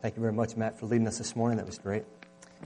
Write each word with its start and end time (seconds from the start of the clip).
Thank 0.00 0.14
you 0.14 0.20
very 0.20 0.32
much, 0.32 0.56
Matt, 0.56 0.78
for 0.78 0.86
leading 0.86 1.08
us 1.08 1.18
this 1.18 1.34
morning. 1.34 1.56
That 1.56 1.66
was 1.66 1.78
great. 1.78 2.04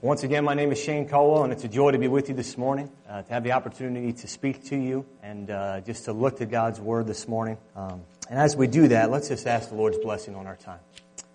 Once 0.02 0.22
again, 0.22 0.44
my 0.44 0.52
name 0.52 0.70
is 0.70 0.78
Shane 0.78 1.08
Colwell, 1.08 1.44
and 1.44 1.52
it's 1.52 1.64
a 1.64 1.68
joy 1.68 1.90
to 1.90 1.96
be 1.96 2.06
with 2.06 2.28
you 2.28 2.34
this 2.34 2.58
morning, 2.58 2.90
uh, 3.08 3.23
to 3.23 3.32
have 3.32 3.42
the 3.42 3.52
opportunity 3.52 4.12
to 4.12 4.28
speak 4.28 4.62
to 4.66 4.76
you 4.76 5.07
and 5.23 5.50
uh, 5.50 5.80
just 5.80 6.05
to 6.05 6.12
look 6.12 6.37
to 6.39 6.46
God's 6.46 6.78
Word 6.78 7.07
this 7.07 7.26
morning. 7.26 7.57
Um, 7.75 8.03
and 8.29 8.39
as 8.39 8.55
we 8.55 8.66
do 8.66 8.89
that, 8.89 9.11
let's 9.11 9.29
just 9.29 9.46
ask 9.46 9.71
the 9.71 9.77
Lord's 9.77 9.96
blessing 9.96 10.34
on 10.34 10.46
our 10.46 10.57
time. 10.57 10.80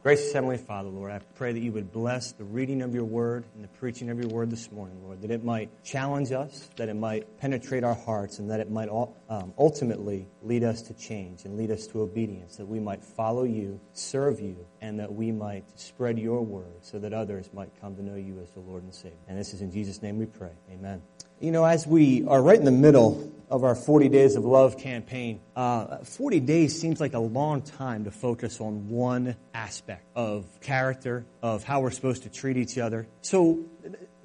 Gracious 0.07 0.31
Heavenly 0.31 0.57
Father, 0.57 0.87
Lord, 0.87 1.11
I 1.11 1.19
pray 1.35 1.51
that 1.51 1.59
you 1.59 1.73
would 1.73 1.91
bless 1.91 2.31
the 2.31 2.45
reading 2.45 2.81
of 2.81 2.95
your 2.95 3.03
word 3.03 3.43
and 3.53 3.61
the 3.61 3.67
preaching 3.67 4.09
of 4.09 4.17
your 4.17 4.29
word 4.29 4.49
this 4.49 4.71
morning, 4.71 5.03
Lord, 5.03 5.21
that 5.21 5.31
it 5.31 5.43
might 5.43 5.83
challenge 5.83 6.31
us, 6.31 6.69
that 6.77 6.87
it 6.87 6.93
might 6.93 7.37
penetrate 7.39 7.83
our 7.83 7.93
hearts, 7.93 8.39
and 8.39 8.49
that 8.49 8.61
it 8.61 8.71
might 8.71 8.87
um, 8.87 9.53
ultimately 9.57 10.29
lead 10.41 10.63
us 10.63 10.81
to 10.83 10.93
change 10.93 11.43
and 11.43 11.57
lead 11.57 11.71
us 11.71 11.87
to 11.87 12.03
obedience, 12.03 12.55
that 12.55 12.65
we 12.65 12.79
might 12.79 13.03
follow 13.03 13.43
you, 13.43 13.81
serve 13.91 14.39
you, 14.39 14.65
and 14.79 14.97
that 14.97 15.13
we 15.13 15.33
might 15.33 15.65
spread 15.77 16.17
your 16.17 16.41
word 16.41 16.77
so 16.79 16.99
that 16.99 17.11
others 17.11 17.49
might 17.51 17.71
come 17.81 17.93
to 17.97 18.01
know 18.01 18.15
you 18.15 18.39
as 18.41 18.49
the 18.51 18.61
Lord 18.61 18.83
and 18.83 18.95
Savior. 18.95 19.17
And 19.27 19.37
this 19.37 19.53
is 19.53 19.61
in 19.61 19.73
Jesus' 19.73 20.01
name 20.01 20.17
we 20.17 20.25
pray. 20.25 20.53
Amen. 20.71 21.01
You 21.39 21.51
know, 21.51 21.65
as 21.65 21.85
we 21.85 22.25
are 22.25 22.41
right 22.41 22.57
in 22.57 22.65
the 22.65 22.71
middle 22.71 23.31
of 23.51 23.63
our 23.63 23.75
40 23.75 24.09
Days 24.09 24.35
of 24.35 24.43
Love 24.43 24.79
campaign, 24.79 25.39
uh, 25.55 25.99
40 25.99 26.39
days 26.39 26.81
seems 26.81 26.99
like 26.99 27.13
a 27.13 27.19
long 27.19 27.61
time 27.61 28.05
to 28.05 28.11
focus 28.11 28.59
on 28.59 28.89
one 28.89 29.35
aspect 29.53 30.03
of 30.15 30.47
character, 30.61 31.27
of 31.43 31.63
how 31.63 31.81
we're 31.81 31.91
supposed 31.91 32.23
to 32.23 32.29
treat 32.29 32.57
each 32.57 32.79
other. 32.79 33.07
So, 33.21 33.59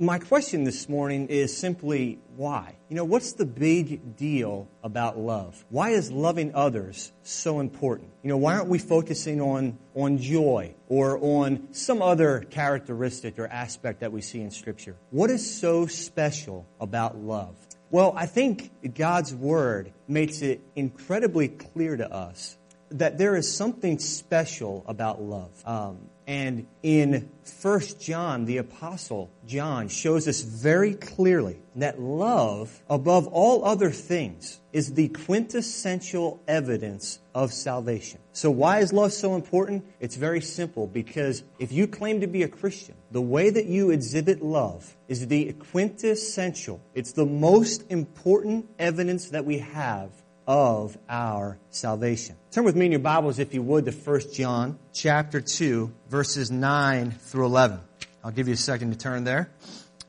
my 0.02 0.18
question 0.18 0.64
this 0.64 0.88
morning 0.88 1.28
is 1.28 1.56
simply 1.56 2.18
why? 2.36 2.74
You 2.88 2.96
know, 2.96 3.04
what's 3.04 3.34
the 3.34 3.46
big 3.46 4.16
deal 4.16 4.68
about 4.82 5.16
love? 5.16 5.64
Why 5.70 5.90
is 5.90 6.10
loving 6.10 6.54
others 6.56 7.12
so 7.22 7.60
important? 7.60 8.10
You 8.24 8.30
know, 8.30 8.36
why 8.36 8.56
aren't 8.56 8.68
we 8.68 8.78
focusing 8.78 9.40
on, 9.40 9.78
on 9.94 10.18
joy 10.18 10.74
or 10.88 11.18
on 11.18 11.68
some 11.72 12.02
other 12.02 12.40
characteristic 12.50 13.38
or 13.38 13.46
aspect 13.46 14.00
that 14.00 14.10
we 14.10 14.22
see 14.22 14.40
in 14.40 14.50
Scripture? 14.50 14.96
What 15.10 15.30
is 15.30 15.58
so 15.58 15.86
special 15.86 16.66
about 16.80 17.16
love? 17.16 17.54
Well, 17.90 18.12
I 18.16 18.26
think 18.26 18.94
God's 18.94 19.32
Word 19.32 19.92
makes 20.08 20.42
it 20.42 20.62
incredibly 20.74 21.46
clear 21.46 21.96
to 21.96 22.12
us 22.12 22.56
that 22.90 23.18
there 23.18 23.36
is 23.36 23.54
something 23.54 23.98
special 24.00 24.84
about 24.88 25.22
love. 25.22 25.50
Um, 25.64 25.98
and 26.26 26.66
in 26.82 27.28
1 27.60 27.80
John, 28.00 28.44
the 28.44 28.58
Apostle 28.58 29.30
John 29.46 29.88
shows 29.88 30.28
us 30.28 30.42
very 30.42 30.94
clearly 30.94 31.60
that 31.76 32.00
love, 32.00 32.82
above 32.88 33.26
all 33.28 33.64
other 33.64 33.90
things, 33.90 34.60
is 34.72 34.94
the 34.94 35.08
quintessential 35.08 36.40
evidence 36.46 37.18
of 37.34 37.52
salvation. 37.52 38.20
So 38.32 38.50
why 38.50 38.78
is 38.80 38.92
love 38.92 39.12
so 39.12 39.34
important? 39.34 39.84
It's 40.00 40.16
very 40.16 40.40
simple 40.40 40.86
because 40.86 41.42
if 41.58 41.72
you 41.72 41.86
claim 41.86 42.20
to 42.20 42.26
be 42.26 42.42
a 42.42 42.48
Christian, 42.48 42.94
the 43.10 43.22
way 43.22 43.50
that 43.50 43.66
you 43.66 43.90
exhibit 43.90 44.42
love 44.42 44.96
is 45.08 45.26
the 45.26 45.52
quintessential, 45.52 46.80
it's 46.94 47.12
the 47.12 47.26
most 47.26 47.84
important 47.90 48.68
evidence 48.78 49.30
that 49.30 49.44
we 49.44 49.58
have 49.58 50.10
of 50.46 50.96
our 51.08 51.58
salvation. 51.70 52.36
Turn 52.50 52.64
with 52.64 52.76
me 52.76 52.86
in 52.86 52.92
your 52.92 53.00
Bibles, 53.00 53.38
if 53.38 53.54
you 53.54 53.62
would, 53.62 53.84
to 53.86 53.92
1 53.92 54.20
John 54.32 54.78
chapter 54.92 55.40
2, 55.40 55.92
verses 56.08 56.50
9 56.50 57.10
through 57.10 57.46
11. 57.46 57.80
I'll 58.24 58.30
give 58.30 58.48
you 58.48 58.54
a 58.54 58.56
second 58.56 58.92
to 58.92 58.98
turn 58.98 59.24
there. 59.24 59.50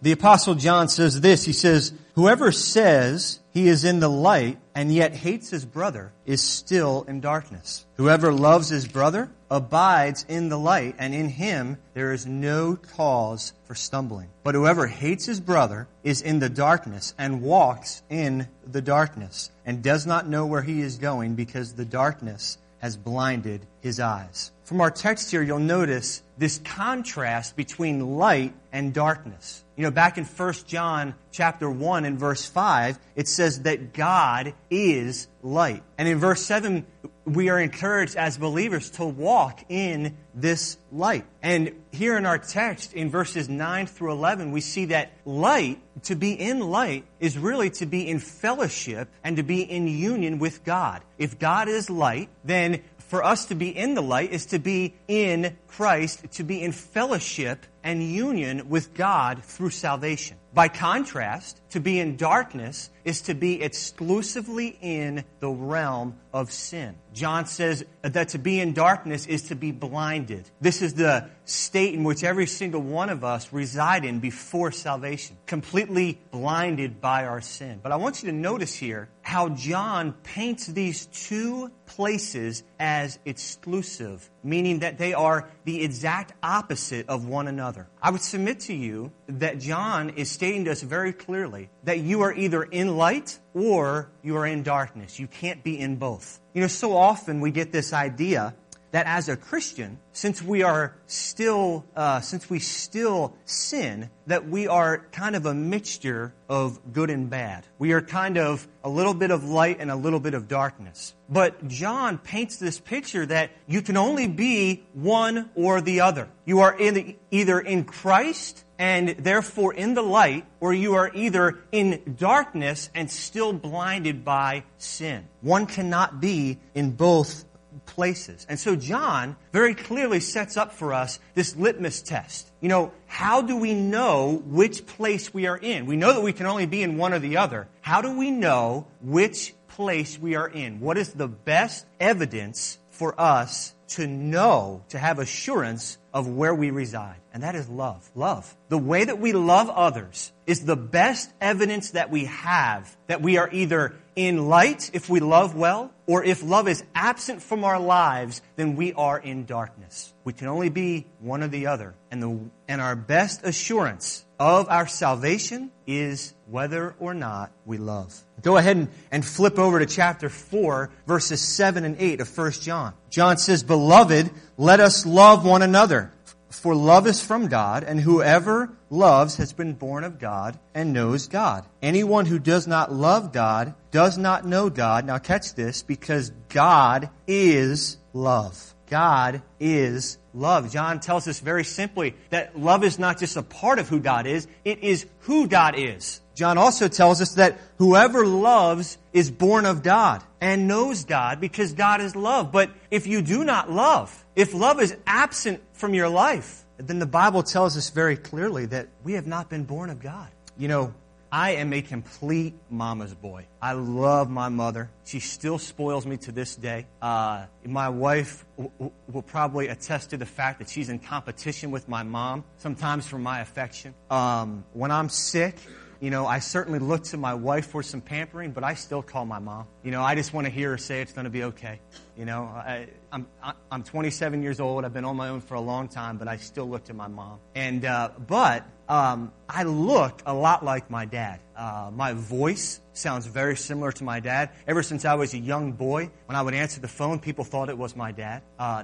The 0.02 0.12
apostle 0.12 0.56
John 0.56 0.90
says 0.90 1.22
this. 1.22 1.46
He 1.46 1.54
says, 1.54 1.94
whoever 2.16 2.52
says 2.52 3.40
he 3.52 3.68
is 3.68 3.86
in 3.86 4.02
the 4.02 4.10
light 4.10 4.58
and 4.76 4.94
yet 4.94 5.16
hates 5.16 5.50
his 5.50 5.66
brother 5.66 6.12
is 6.26 6.42
still 6.42 7.06
in 7.08 7.22
darkness. 7.22 7.86
Whoever 7.96 8.34
loves 8.34 8.70
his 8.70 8.86
brother 8.86 9.32
abides 9.54 10.26
in 10.28 10.50
the 10.50 10.58
light 10.58 10.96
and 10.98 11.14
in 11.14 11.30
him 11.30 11.78
there 11.94 12.12
is 12.12 12.26
no 12.26 12.76
cause 12.76 13.54
for 13.66 13.76
stumbling. 13.76 14.28
But 14.44 14.56
whoever 14.56 14.88
hates 14.88 15.28
his 15.28 15.40
brother 15.40 15.88
is 16.04 16.24
in 16.24 16.40
the 16.40 16.50
darkness 16.50 17.14
and 17.20 17.44
walks 17.44 18.02
in 18.10 18.48
the 18.66 18.82
darkness 18.82 19.52
and 19.64 19.84
does 19.84 20.08
not 20.08 20.28
know 20.28 20.48
where 20.48 20.64
he 20.64 20.82
is 20.82 20.98
going 20.98 21.36
because 21.36 21.74
the 21.74 21.86
darkness 21.86 22.58
has 22.84 22.98
blinded 22.98 23.66
his 23.80 24.02
eyes. 24.02 24.52
From 24.66 24.82
our 24.82 24.92
text 24.92 25.32
here, 25.32 25.42
you'll 25.42 25.60
notice 25.60 26.22
this 26.38 26.58
contrast 26.66 27.56
between 27.56 28.18
light 28.18 28.54
and 28.74 28.94
darkness. 28.94 29.64
You 29.78 29.84
know, 29.84 29.92
back 29.92 30.18
in 30.18 30.26
1 30.26 30.54
John 30.68 31.16
chapter 31.32 31.70
1 31.70 32.04
and 32.04 32.20
verse 32.20 32.46
5, 32.46 33.00
it 33.16 33.30
says 33.30 33.62
that 33.62 33.94
God 33.94 34.54
is 34.70 35.30
light. 35.42 35.82
And 35.98 36.10
in 36.10 36.20
verse 36.20 36.42
7, 36.42 36.86
we 37.24 37.48
are 37.48 37.58
encouraged 37.58 38.18
as 38.18 38.38
believers 38.38 38.90
to 38.92 39.06
walk 39.06 39.64
in 39.70 40.18
this 40.36 40.78
light. 40.92 41.26
And 41.42 41.72
here 41.94 42.18
in 42.18 42.26
our 42.26 42.38
text, 42.38 42.94
in 42.94 43.10
verses 43.10 43.48
9 43.48 43.88
through 43.88 44.12
11, 44.12 44.52
we 44.52 44.60
see 44.60 44.86
that 44.86 45.14
light, 45.24 45.80
to 46.04 46.16
be 46.16 46.34
in 46.34 46.60
light, 46.60 47.06
is 47.20 47.38
really 47.38 47.70
to 47.72 47.86
be 47.86 48.08
in 48.08 48.20
fellowship 48.20 49.10
and 49.24 49.38
to 49.38 49.44
be 49.44 49.62
in 49.62 49.88
union 49.88 50.40
with 50.40 50.64
God. 50.64 51.02
If 51.18 51.40
God 51.40 51.68
is 51.68 51.90
light, 51.90 52.30
then 52.44 52.82
for 52.98 53.24
us 53.24 53.46
to 53.46 53.56
be 53.56 53.70
in 53.70 53.94
the 53.94 54.02
light 54.02 54.32
is 54.32 54.48
to 54.48 54.60
be 54.60 54.96
in 55.08 55.56
Christ, 55.68 56.32
to 56.32 56.44
be 56.44 56.64
in 56.64 56.72
fellowship 56.72 57.66
and 57.84 58.02
union 58.02 58.70
with 58.70 58.94
God 58.94 59.44
through 59.44 59.70
salvation. 59.70 60.38
By 60.54 60.68
contrast, 60.68 61.62
to 61.74 61.80
be 61.80 62.00
in 62.00 62.16
darkness 62.18 62.92
is 63.04 63.22
to 63.22 63.34
be 63.34 63.62
exclusively 63.62 64.78
in 64.80 65.24
the 65.40 65.50
realm 65.50 66.16
of 66.32 66.52
sin. 66.52 66.96
John 67.14 67.46
says 67.46 67.84
that 68.02 68.30
to 68.30 68.38
be 68.38 68.60
in 68.60 68.74
darkness 68.74 69.26
is 69.26 69.44
to 69.50 69.56
be 69.56 69.72
blinded. 69.72 70.50
This 70.62 70.82
is 70.82 70.94
the 70.94 71.30
state 71.46 71.94
in 71.94 72.04
which 72.04 72.24
every 72.24 72.48
single 72.48 72.82
one 72.82 73.10
of 73.10 73.24
us 73.24 73.52
reside 73.52 74.06
in 74.06 74.20
before 74.20 74.72
salvation, 74.72 75.36
completely 75.46 76.20
blinded 76.32 77.02
by 77.02 77.26
our 77.26 77.42
sin. 77.42 77.80
But 77.84 77.92
I 77.92 77.98
want 77.98 78.24
you 78.24 78.32
to 78.32 78.36
notice 78.36 78.74
here 78.74 79.10
how 79.22 79.50
John 79.50 80.14
paints 80.24 80.68
these 80.68 81.06
two 81.08 81.72
places 81.86 82.64
as 82.80 83.20
exclusive, 83.26 84.30
meaning 84.44 84.80
that 84.80 84.98
they 84.98 85.14
are 85.14 85.50
the 85.66 85.84
exact 85.84 86.34
opposite 86.42 87.10
of 87.10 87.26
one 87.26 87.48
another. 87.48 87.88
I 88.02 88.12
would 88.12 88.22
submit 88.22 88.62
to 88.62 88.74
you 88.74 89.12
that 89.28 89.60
John 89.60 90.12
is 90.12 90.32
stating 90.32 90.66
to 90.66 90.72
us 90.72 90.82
very 90.82 91.14
clearly 91.14 91.63
that 91.84 92.00
you 92.00 92.22
are 92.22 92.34
either 92.34 92.64
in 92.64 92.98
light 92.98 93.40
or 93.54 94.10
you 94.22 94.38
are 94.38 94.46
in 94.46 94.64
darkness. 94.64 95.20
You 95.20 95.28
can't 95.28 95.64
be 95.64 95.80
in 95.80 95.98
both. 95.98 96.40
You 96.54 96.62
know, 96.62 96.68
so 96.68 96.96
often 96.96 97.42
we 97.42 97.52
get 97.52 97.72
this 97.72 97.94
idea 97.94 98.56
that 98.94 99.08
as 99.08 99.28
a 99.28 99.36
Christian, 99.36 99.98
since 100.12 100.40
we 100.40 100.62
are 100.62 100.96
still, 101.08 101.84
uh, 101.96 102.22
since 102.22 102.48
we 102.48 102.60
still 102.60 103.36
sin, 103.44 104.12
that 104.28 104.48
we 104.48 104.68
are 104.68 105.00
kind 105.12 105.36
of 105.36 105.48
a 105.48 105.54
mixture 105.54 106.32
of 106.48 106.94
good 106.94 107.10
and 107.10 107.28
bad. 107.28 107.66
We 107.80 107.94
are 107.94 108.02
kind 108.02 108.38
of 108.38 108.68
a 108.84 108.90
little 108.90 109.16
bit 109.16 109.32
of 109.32 109.44
light 109.46 109.78
and 109.80 109.90
a 109.90 109.96
little 109.96 110.20
bit 110.20 110.36
of 110.36 110.48
darkness. 110.48 111.16
But 111.28 111.68
John 111.68 112.20
paints 112.20 112.58
this 112.58 112.80
picture 112.80 113.26
that 113.26 113.50
you 113.66 113.82
can 113.82 113.98
only 113.98 114.28
be 114.28 114.84
one 114.94 115.50
or 115.56 115.82
the 115.82 116.02
other. 116.02 116.30
You 116.46 116.60
are 116.60 116.78
in 116.78 116.94
the, 116.94 117.16
either 117.32 117.60
in 117.60 117.86
Christ 117.86 118.64
and 118.78 119.10
therefore 119.10 119.74
in 119.74 119.96
the 119.96 120.04
light, 120.04 120.46
or 120.60 120.72
you 120.72 120.94
are 120.94 121.10
either 121.16 121.58
in 121.72 122.16
darkness 122.20 122.92
and 122.94 123.10
still 123.10 123.54
blinded 123.54 124.24
by 124.24 124.66
sin. 124.78 125.28
One 125.42 125.66
cannot 125.66 126.22
be 126.22 126.60
in 126.76 126.92
both 126.92 127.46
places. 127.86 128.46
And 128.50 128.60
so 128.60 128.76
John 128.76 129.36
very 129.52 129.76
clearly 129.76 130.20
sets 130.20 130.58
up 130.58 130.74
for 130.74 130.94
us 130.94 131.20
this 131.34 131.56
litmus 131.56 132.02
test. 132.02 132.52
You 132.62 132.70
know, 132.70 132.92
how 133.08 133.42
do 133.42 133.58
we 133.58 133.74
know 133.74 134.42
which 134.46 134.86
place 134.86 135.34
we 135.34 135.48
are 135.48 135.58
in? 135.58 135.86
We 135.86 135.96
know 135.96 136.14
that 136.14 136.22
we 136.22 136.34
can 136.34 136.46
only 136.46 136.66
be 136.66 136.84
in 136.84 136.98
one 136.98 137.14
or 137.14 137.20
the 137.20 137.38
other. 137.38 137.68
How 137.82 138.02
do 138.02 138.18
we 138.18 138.32
know 138.32 138.88
which 139.02 139.54
place 139.68 140.20
we 140.20 140.36
are 140.36 140.48
in? 140.48 140.80
What 140.80 140.98
is 140.98 141.14
the 141.14 141.28
best 141.28 141.86
evidence 142.00 142.78
for 142.90 143.20
us 143.20 143.74
to 143.90 144.08
know, 144.08 144.84
to 144.90 144.98
have 144.98 145.20
assurance 145.20 145.98
of 146.14 146.28
where 146.28 146.54
we 146.54 146.72
reside? 146.72 147.18
And 147.34 147.44
that 147.44 147.56
is 147.56 147.68
love. 147.68 148.10
Love. 148.16 148.56
The 148.70 148.78
way 148.78 149.04
that 149.04 149.20
we 149.20 149.34
love 149.34 149.70
others 149.70 150.32
is 150.46 150.66
the 150.66 150.76
best 150.76 151.32
evidence 151.42 151.92
that 151.92 152.12
we 152.12 152.26
have 152.26 152.96
that 153.08 153.22
we 153.22 153.38
are 153.38 153.50
either 153.52 153.96
in 154.16 154.48
light 154.48 154.92
if 154.94 155.10
we 155.10 155.20
love 155.20 155.56
well, 155.56 155.92
or 156.06 156.24
if 156.24 156.44
love 156.44 156.68
is 156.68 156.84
absent 156.94 157.42
from 157.42 157.64
our 157.64 157.80
lives, 157.80 158.42
then 158.56 158.76
we 158.76 158.94
are 158.94 159.18
in 159.18 159.46
darkness. 159.46 160.14
We 160.24 160.34
can 160.34 160.48
only 160.48 160.70
be 160.70 161.08
one 161.20 161.42
or 161.42 161.48
the 161.48 161.68
other. 161.68 161.96
And, 162.12 162.22
the, 162.22 162.40
and 162.68 162.82
our 162.82 162.96
best 162.96 163.44
assurance 163.44 164.26
of 164.40 164.70
our 164.70 164.88
salvation 164.88 165.72
is 165.88 166.34
whether 166.54 166.94
or 167.00 167.16
not 167.16 167.52
we 167.66 167.80
love. 167.80 168.16
Go 168.44 168.58
ahead 168.58 168.78
and, 168.78 168.88
and 169.12 169.26
flip 169.26 169.58
over 169.58 169.80
to 169.80 169.88
chapter 169.88 170.30
4, 170.30 170.92
verses 171.08 171.42
7 171.42 171.84
and 171.84 171.96
8 171.98 172.22
of 172.22 172.38
1 172.38 172.52
John. 172.52 172.94
John 173.10 173.38
says, 173.38 173.64
Beloved, 173.64 174.30
let 174.56 174.80
us 174.80 175.04
love 175.04 175.44
one 175.44 175.64
another. 175.64 176.14
For 176.52 176.76
love 176.76 177.08
is 177.08 177.20
from 177.20 177.48
God, 177.48 177.84
and 177.84 178.00
whoever 178.00 178.70
loves 178.92 179.38
has 179.38 179.52
been 179.52 179.74
born 179.74 180.04
of 180.04 180.20
God 180.20 180.60
and 180.76 180.94
knows 180.94 181.28
God. 181.28 181.66
Anyone 181.82 182.28
who 182.28 182.38
does 182.38 182.68
not 182.68 182.94
love 182.94 183.34
God 183.34 183.74
does 183.90 184.20
not 184.20 184.46
know 184.46 184.70
God. 184.70 185.08
Now 185.08 185.18
catch 185.18 185.56
this, 185.56 185.82
because 185.82 186.30
God 186.50 187.10
is 187.26 187.98
love. 188.14 188.76
God 188.94 189.42
is 189.60 190.20
love. 190.36 190.72
John 190.72 191.00
tells 191.00 191.28
us 191.28 191.40
very 191.40 191.64
simply 191.64 192.14
that 192.30 192.60
love 192.60 192.84
is 192.84 193.00
not 193.00 193.18
just 193.18 193.36
a 193.36 193.42
part 193.42 193.80
of 193.80 193.90
who 193.90 194.00
God 194.00 194.28
is, 194.28 194.48
it 194.64 194.84
is 194.84 195.08
who 195.22 195.48
God 195.48 195.74
is. 195.76 196.22
John 196.36 196.60
also 196.60 196.88
tells 196.88 197.20
us 197.20 197.34
that 197.34 197.58
whoever 197.80 198.24
loves 198.24 199.00
is 199.12 199.32
born 199.32 199.66
of 199.66 199.82
God 199.82 200.24
and 200.40 200.68
knows 200.68 201.06
God 201.06 201.42
because 201.42 201.74
God 201.74 202.02
is 202.02 202.16
love. 202.16 202.52
But 202.52 202.70
if 202.92 203.08
you 203.08 203.24
do 203.24 203.44
not 203.44 203.72
love, 203.72 204.24
if 204.36 204.54
love 204.54 204.80
is 204.80 204.96
absent 205.08 205.64
from 205.74 205.96
your 205.96 206.08
life, 206.08 206.64
then 206.78 207.00
the 207.00 207.08
Bible 207.08 207.42
tells 207.42 207.76
us 207.76 207.90
very 207.90 208.16
clearly 208.16 208.68
that 208.68 208.90
we 209.04 209.14
have 209.14 209.26
not 209.26 209.50
been 209.50 209.64
born 209.64 209.90
of 209.90 210.04
God. 210.04 210.30
You 210.56 210.68
know, 210.68 210.94
I 211.34 211.54
am 211.54 211.74
a 211.74 211.82
complete 211.82 212.54
mama's 212.70 213.16
boy. 213.16 213.48
I 213.60 213.72
love 213.72 214.30
my 214.30 214.50
mother. 214.50 214.92
She 215.04 215.20
still 215.20 215.58
spoils 215.58 216.06
me 216.06 216.18
to 216.18 216.32
this 216.32 216.56
day. 216.56 216.86
Uh, 217.02 217.48
my 217.66 217.90
wife 217.90 218.46
w- 218.56 218.72
w- 218.78 218.92
will 219.12 219.24
probably 219.24 219.68
attest 219.70 220.12
to 220.12 220.18
the 220.18 220.28
fact 220.28 220.60
that 220.60 220.70
she's 220.70 220.90
in 220.90 221.00
competition 221.00 221.72
with 221.72 221.90
my 221.90 222.04
mom, 222.04 222.44
sometimes 222.58 223.08
for 223.08 223.18
my 223.18 223.40
affection. 223.40 223.96
Um, 224.12 224.64
when 224.74 224.92
I'm 224.92 225.10
sick, 225.10 225.56
you 226.00 226.12
know, 226.12 226.28
I 226.28 226.38
certainly 226.38 226.78
look 226.78 227.06
to 227.06 227.18
my 227.18 227.34
wife 227.34 227.66
for 227.66 227.82
some 227.82 228.02
pampering, 228.02 228.52
but 228.52 228.64
I 228.64 228.76
still 228.76 229.02
call 229.02 229.26
my 229.26 229.40
mom. 229.40 229.66
You 229.84 229.90
know, 229.90 230.04
I 230.04 230.14
just 230.14 230.34
want 230.34 230.46
to 230.46 230.54
hear 230.54 230.70
her 230.70 230.78
say 230.78 231.02
it's 231.02 231.14
going 231.14 231.26
to 231.26 231.32
be 231.32 231.46
okay. 231.46 231.80
You 232.16 232.26
know, 232.26 232.44
I, 232.44 232.90
I'm, 233.14 233.28
I'm 233.72 233.84
27 233.84 234.42
years 234.42 234.60
old. 234.60 234.84
I've 234.84 234.94
been 234.94 235.06
on 235.06 235.16
my 235.16 235.30
own 235.30 235.40
for 235.40 235.54
a 235.54 235.62
long 235.62 235.88
time, 235.88 236.18
but 236.18 236.28
I 236.28 236.38
still 236.38 236.68
look 236.68 236.86
to 236.86 236.96
my 236.96 237.08
mom. 237.08 237.38
And, 237.54 237.86
uh, 237.86 238.10
but, 238.28 238.66
um, 238.90 239.32
I 239.48 239.64
look 239.64 240.24
a 240.26 240.34
lot 240.34 240.66
like 240.66 240.90
my 240.90 241.06
dad. 241.06 241.40
Uh, 241.56 241.92
my 241.94 242.14
voice 242.14 242.82
sounds 242.94 243.28
very 243.28 243.56
similar 243.56 243.92
to 243.92 244.04
my 244.04 244.20
dad. 244.20 244.50
Ever 244.68 244.82
since 244.82 245.06
I 245.06 245.14
was 245.14 245.36
a 245.36 245.38
young 245.38 245.74
boy, 245.74 246.10
when 246.26 246.36
I 246.36 246.42
would 246.42 246.56
answer 246.56 246.82
the 246.82 246.88
phone, 246.88 247.20
people 247.20 247.46
thought 247.46 247.70
it 247.70 247.78
was 247.78 247.96
my 247.96 248.12
dad. 248.12 248.42
Uh, 248.58 248.84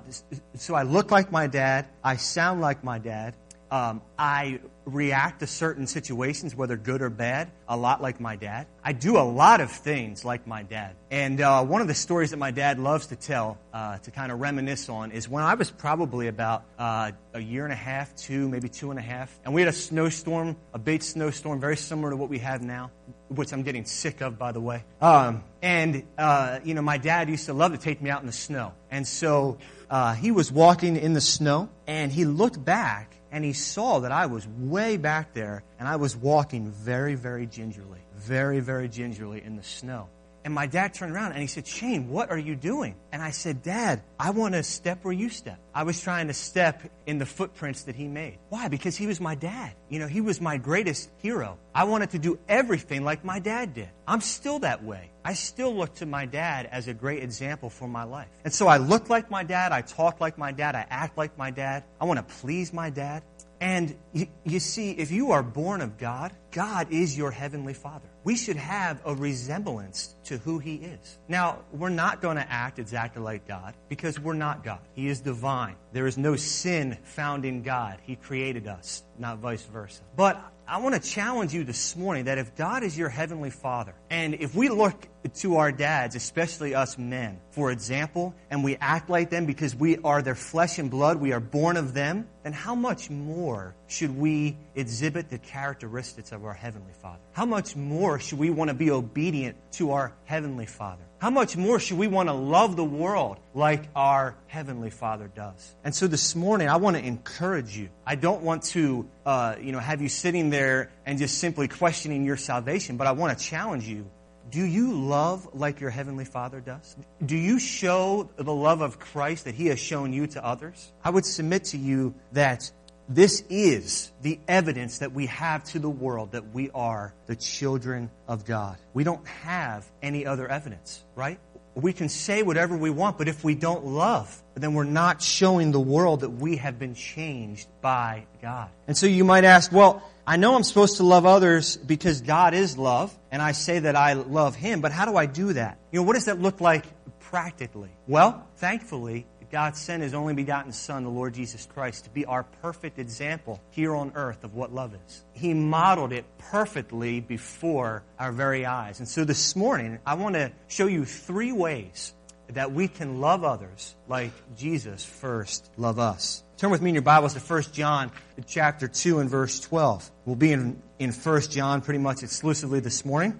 so 0.54 0.75
I 0.75 0.84
look 0.84 1.10
like 1.10 1.32
my 1.32 1.48
dad. 1.48 1.88
I 2.04 2.18
sound 2.18 2.62
like 2.62 2.84
my 2.84 3.00
dad. 3.00 3.34
Um, 3.71 4.01
I 4.18 4.60
react 4.86 5.42
to 5.42 5.48
certain 5.48 5.86
situations, 5.86 6.56
whether 6.56 6.75
good 6.75 7.01
or 7.01 7.10
bad, 7.10 7.51
a 7.68 7.77
lot 7.77 8.01
like 8.01 8.19
my 8.19 8.36
dad. 8.36 8.68
I 8.83 8.94
do 8.94 9.18
a 9.18 9.21
lot 9.21 9.62
of 9.62 9.71
things 9.71 10.25
like 10.25 10.48
my 10.48 10.63
dad. 10.63 10.95
And 11.12 11.39
uh, 11.39 11.63
one 11.63 11.81
of 11.81 11.88
the 11.88 11.94
stories 11.94 12.31
that 12.31 12.38
my 12.38 12.51
dad 12.51 12.80
loves 12.80 13.07
to 13.07 13.16
tell, 13.16 13.60
uh, 13.74 14.00
to 14.00 14.12
kind 14.12 14.31
of 14.31 14.39
reminisce 14.39 14.89
on, 14.89 15.12
is 15.12 15.30
when 15.30 15.44
I 15.44 15.54
was 15.54 15.69
probably 15.69 16.27
about 16.27 16.66
uh, 16.77 17.12
a 17.33 17.39
year 17.39 17.63
and 17.63 17.74
a 17.74 17.77
half, 17.77 18.16
two, 18.16 18.50
maybe 18.50 18.69
two 18.69 18.89
and 18.89 19.00
a 19.00 19.04
half, 19.04 19.39
and 19.45 19.54
we 19.54 19.62
had 19.62 19.68
a 19.68 19.74
snowstorm, 19.74 20.56
a 20.74 20.80
big 20.80 21.04
snowstorm, 21.04 21.60
very 21.60 21.77
similar 21.77 22.10
to 22.10 22.18
what 22.18 22.30
we 22.30 22.39
have 22.39 22.62
now, 22.62 22.92
which 23.27 23.54
I'm 23.54 23.63
getting 23.63 23.86
sick 23.86 24.22
of, 24.22 24.39
by 24.39 24.51
the 24.51 24.62
way. 24.62 24.83
Um, 25.01 25.44
and, 25.62 26.04
uh, 26.18 26.60
you 26.63 26.74
know, 26.74 26.81
my 26.81 26.98
dad 26.98 27.30
used 27.30 27.45
to 27.45 27.54
love 27.54 27.74
to 27.74 27.77
take 27.77 28.01
me 28.01 28.10
out 28.10 28.22
in 28.22 28.27
the 28.27 28.33
snow. 28.33 28.74
And 28.89 29.07
so 29.07 29.60
uh, 29.89 30.15
he 30.15 30.31
was 30.31 30.51
walking 30.51 30.95
in 30.95 31.13
the 31.13 31.22
snow, 31.22 31.69
and 31.86 32.12
he 32.12 32.25
looked 32.25 32.63
back 32.63 33.15
and 33.31 33.44
he 33.44 33.54
saw 33.54 34.00
that 34.00 34.12
I 34.12 34.26
was 34.26 34.48
way 34.48 34.98
back 34.98 35.34
there 35.34 35.64
and 35.78 35.88
I 35.88 35.96
was 35.96 36.16
walking 36.16 36.72
very, 36.72 37.16
very 37.16 37.46
gingerly, 37.46 38.00
very, 38.16 38.60
very 38.60 38.88
gingerly 38.88 39.44
in 39.44 39.56
the 39.56 39.64
snow. 39.64 40.10
And 40.46 40.54
my 40.54 40.68
dad 40.68 40.94
turned 40.94 41.14
around 41.14 41.34
and 41.34 41.42
he 41.42 41.48
said, 41.48 41.68
Shane, 41.68 42.10
what 42.10 42.31
are 42.31 42.38
you 42.38 42.56
doing? 42.56 42.96
And 43.12 43.22
I 43.22 43.31
said, 43.31 43.62
Dad, 43.62 44.02
I 44.18 44.30
want 44.31 44.54
to 44.54 44.64
step 44.64 45.04
where 45.04 45.14
you 45.14 45.30
step. 45.30 45.60
I 45.76 45.84
was 45.84 46.02
trying 46.02 46.28
to 46.28 46.34
step 46.34 46.81
in 47.06 47.18
the 47.18 47.26
footprints 47.26 47.84
that 47.84 47.96
he 47.96 48.08
made. 48.08 48.40
Why? 48.48 48.70
Because 48.70 48.96
he 48.96 49.06
was 49.06 49.20
my 49.20 49.36
dad. 49.36 49.74
You 49.90 50.00
know, 50.00 50.08
he 50.08 50.22
was 50.22 50.40
my 50.40 50.58
greatest 50.58 51.12
hero. 51.18 51.58
I 51.75 51.84
wanted 51.84 52.12
to 52.12 52.20
do 52.20 52.40
everything 52.48 53.04
like 53.04 53.25
my 53.25 53.40
dad 53.40 53.74
did. 53.74 53.90
I'm 54.08 54.22
still 54.22 54.60
that 54.60 54.84
way. 54.84 55.12
I 55.30 55.34
still 55.34 55.76
look 55.76 55.94
to 55.98 56.08
my 56.08 56.26
dad 56.26 56.68
as 56.72 56.88
a 56.88 56.94
great 56.96 57.22
example 57.22 57.70
for 57.70 57.88
my 57.88 58.04
life. 58.04 58.30
And 58.44 58.52
so 58.52 58.68
I 58.68 58.78
look 58.78 59.12
like 59.12 59.30
my 59.30 59.44
dad, 59.44 59.72
I 59.72 59.81
talk 59.81 60.20
like 60.20 60.40
my 60.40 60.52
dad, 60.52 60.74
I 60.74 60.88
act 60.90 61.20
like 61.20 61.38
my 61.38 61.52
dad. 61.52 61.84
I 62.02 62.06
want 62.06 62.18
to 62.18 62.36
please 62.42 62.74
my 62.74 62.90
dad. 62.90 63.22
And 63.62 63.96
you, 64.12 64.26
you, 64.44 64.60
see, 64.60 64.90
if 64.90 65.12
you 65.12 65.34
are 65.34 65.44
born 65.44 65.81
of 65.81 66.00
God, 66.00 66.34
God 66.50 66.92
is 66.92 67.16
your 67.16 67.30
heavenly 67.30 67.76
Father. 67.76 68.08
We 68.24 68.36
should 68.36 68.56
have 68.56 69.02
a 69.06 69.14
resemblance 69.14 70.16
to 70.24 70.40
who 70.40 70.58
He 70.58 70.78
is. 70.78 71.20
Now, 71.28 71.60
we're 71.72 71.90
not 71.90 72.22
going 72.22 72.38
to 72.38 72.52
act 72.52 72.80
exactly 72.80 73.22
like 73.22 73.48
God 73.48 73.75
because 73.88 74.20
we're 74.20 74.34
not 74.34 74.64
God. 74.64 74.80
He 74.94 75.10
is 75.10 75.22
divine. 75.22 75.75
There 75.92 76.08
is 76.08 76.18
no 76.18 76.38
sin 76.38 76.98
found 77.04 77.46
in 77.46 77.62
God. 77.62 78.00
He 78.02 78.16
created 78.16 78.66
us, 78.66 79.04
not 79.20 79.38
vice 79.38 79.64
versa. 79.64 80.02
But 80.16 80.42
I 80.69 80.77
want 80.77 80.94
to 80.94 81.01
challenge 81.01 81.51
you 81.51 81.63
this 81.63 81.95
morning 81.95 82.25
that 82.25 82.38
if 82.38 82.56
God 82.56 82.83
is 82.83 82.95
your 82.95 83.10
heavenly 83.10 83.50
Father, 83.50 83.95
and 84.12 84.36
if 84.36 84.54
we 84.54 84.69
look 84.69 85.07
to 85.38 85.57
our 85.57 85.71
dads, 85.71 86.16
especially 86.16 86.75
us 86.75 86.95
men, 86.95 87.39
for 87.50 87.71
example, 87.71 88.36
and 88.51 88.63
we 88.63 88.75
act 88.75 89.10
like 89.10 89.31
them 89.31 89.48
because 89.48 89.74
we 89.74 89.98
are 90.04 90.21
their 90.21 90.36
flesh 90.36 90.77
and 90.77 90.92
blood, 90.92 91.18
we 91.18 91.33
are 91.33 91.39
born 91.39 91.75
of 91.75 91.95
them, 91.95 92.27
then 92.44 92.54
how 92.54 92.75
much 92.75 93.10
more 93.10 93.74
should 93.88 94.16
we 94.16 94.57
exhibit 94.75 95.31
the 95.31 95.39
characteristics 95.39 96.31
of 96.31 96.45
our 96.45 96.54
heavenly 96.54 96.94
Father? 97.01 97.24
How 97.31 97.48
much 97.48 97.75
more 97.75 98.19
should 98.19 98.38
we 98.38 98.51
want 98.51 98.68
to 98.68 98.75
be 98.75 98.92
obedient 98.92 99.57
to 99.74 99.94
our 99.94 100.13
heavenly 100.25 100.68
Father? 100.68 101.09
How 101.19 101.30
much 101.30 101.57
more 101.57 101.81
should 101.81 101.98
we 101.98 102.07
want 102.07 102.30
to 102.30 102.33
love 102.33 102.77
the 102.77 102.86
world 102.86 103.42
like 103.54 103.83
our 103.94 104.38
Heavenly 104.48 104.89
Father 104.89 105.27
does? 105.27 105.75
And 105.83 105.94
so 105.94 106.07
this 106.07 106.33
morning, 106.33 106.69
I 106.69 106.77
want 106.77 106.95
to 106.95 107.04
encourage 107.04 107.75
you. 107.75 107.89
I 108.06 108.16
don't 108.16 108.42
want 108.42 108.63
to, 108.71 109.06
uh, 109.25 109.56
you 109.62 109.74
know, 109.74 109.80
have 109.80 110.01
you 110.01 110.07
sitting 110.07 110.50
there 110.50 110.92
and 111.06 111.19
just 111.19 111.39
simply 111.39 111.68
questioning 111.68 112.24
your 112.24 112.38
salvation, 112.38 112.95
but 112.95 113.06
I 113.06 113.12
want 113.12 113.38
to 113.38 113.44
challenge 113.44 113.86
you. 113.86 114.10
Do 114.50 114.63
you 114.63 114.94
love 114.94 115.50
like 115.54 115.81
your 115.81 115.89
Heavenly 115.89 116.24
Father 116.24 116.62
does? 116.62 116.95
Do 117.25 117.36
you 117.36 117.60
show 117.60 118.30
the 118.38 118.54
love 118.54 118.80
of 118.80 118.98
Christ 118.98 119.44
that 119.44 119.56
He 119.56 119.68
has 119.68 119.77
shown 119.80 120.13
you 120.13 120.25
to 120.27 120.44
others? 120.44 120.94
I 121.04 121.10
would 121.10 121.25
submit 121.25 121.65
to 121.65 121.77
you 121.77 122.15
that 122.31 122.72
this 123.10 123.44
is 123.50 124.12
the 124.22 124.40
evidence 124.48 125.00
that 125.00 125.14
we 125.14 125.26
have 125.26 125.64
to 125.66 125.80
the 125.80 125.90
world 125.90 126.34
that 126.34 126.54
we 126.54 126.70
are 126.70 127.14
the 127.26 127.36
children 127.36 128.12
of 128.28 128.46
God. 128.46 128.78
We 128.94 129.04
don't 129.04 129.28
have 129.28 129.90
any 130.04 130.28
other 130.28 130.48
evidence, 130.48 131.04
right? 131.16 131.40
We 131.74 131.92
can 131.92 132.08
say 132.08 132.44
whatever 132.44 132.78
we 132.78 132.92
want, 132.92 133.18
but 133.18 133.28
if 133.28 133.44
we 133.44 133.56
don't 133.56 133.86
love, 133.86 134.44
then 134.54 134.76
we're 134.76 134.84
not 134.84 135.24
showing 135.24 135.72
the 135.72 135.80
world 135.80 136.20
that 136.22 136.30
we 136.30 136.58
have 136.58 136.78
been 136.78 136.94
changed 136.94 137.68
by 137.82 138.26
God. 138.44 138.70
And 138.88 138.96
so 138.96 139.08
you 139.08 139.24
might 139.24 139.44
ask, 139.44 139.72
well, 139.72 140.04
I 140.28 140.38
know 140.38 140.56
I'm 140.56 140.64
supposed 140.64 140.98
to 140.98 141.04
love 141.04 141.26
others 141.26 141.78
because 141.78 142.22
God 142.22 142.54
is 142.54 142.78
love, 142.78 143.18
and 143.32 143.42
I 143.42 143.54
say 143.54 143.80
that 143.80 143.96
I 143.96 144.14
love 144.14 144.56
Him, 144.56 144.82
but 144.82 144.92
how 144.92 145.06
do 145.06 145.18
I 145.18 145.26
do 145.26 145.54
that? 145.54 145.80
You 145.92 146.00
know, 146.00 146.04
what 146.06 146.14
does 146.14 146.26
that 146.26 146.40
look 146.40 146.62
like 146.62 146.86
practically? 147.20 147.90
Well, 148.08 148.46
thankfully, 148.58 149.26
God 149.51 149.75
sent 149.75 150.04
His 150.04 150.13
only 150.13 150.34
begotten 150.34 150.72
Son, 150.72 151.04
the 151.04 151.10
Lord 151.10 151.34
Jesus 151.34 151.66
Christ, 151.66 152.04
to 152.06 152.10
be 152.10 152.25
our 152.25 152.44
perfect 152.62 153.00
example 153.00 153.62
here 153.72 153.96
on 153.96 154.12
earth 154.15 154.44
of 154.44 154.53
what 154.53 154.74
love 154.74 154.94
is. 155.08 155.24
He 155.34 155.53
modeled 155.53 156.13
it 156.13 156.25
perfectly 156.38 157.20
before 157.20 158.03
our 158.20 158.32
very 158.32 158.65
eyes. 158.65 159.00
And 159.00 159.08
so 159.08 159.25
this 159.25 159.56
morning, 159.56 160.00
I 160.06 160.13
want 160.13 160.36
to 160.36 160.51
show 160.68 160.88
you 160.88 161.06
three 161.06 161.51
ways 161.51 162.13
that 162.50 162.72
we 162.72 162.88
can 162.88 163.22
love 163.22 163.44
others 163.44 163.96
like 164.08 164.32
Jesus 164.56 165.03
first 165.06 165.72
loved 165.77 166.00
us. 166.00 166.44
Turn 166.58 166.72
with 166.72 166.82
me 166.82 166.89
in 166.89 166.96
your 166.96 167.03
Bibles 167.03 167.34
to 167.34 167.39
1 167.39 167.62
John 167.74 168.12
chapter 168.48 168.88
2 168.88 169.20
and 169.20 169.29
verse 169.29 169.60
12. 169.62 170.10
We'll 170.25 170.36
be 170.36 170.51
in, 170.51 170.82
in 170.98 171.12
1 171.12 171.41
John 171.44 171.82
pretty 171.82 172.00
much 172.00 172.24
exclusively 172.24 172.79
this 172.79 173.06
morning. 173.06 173.39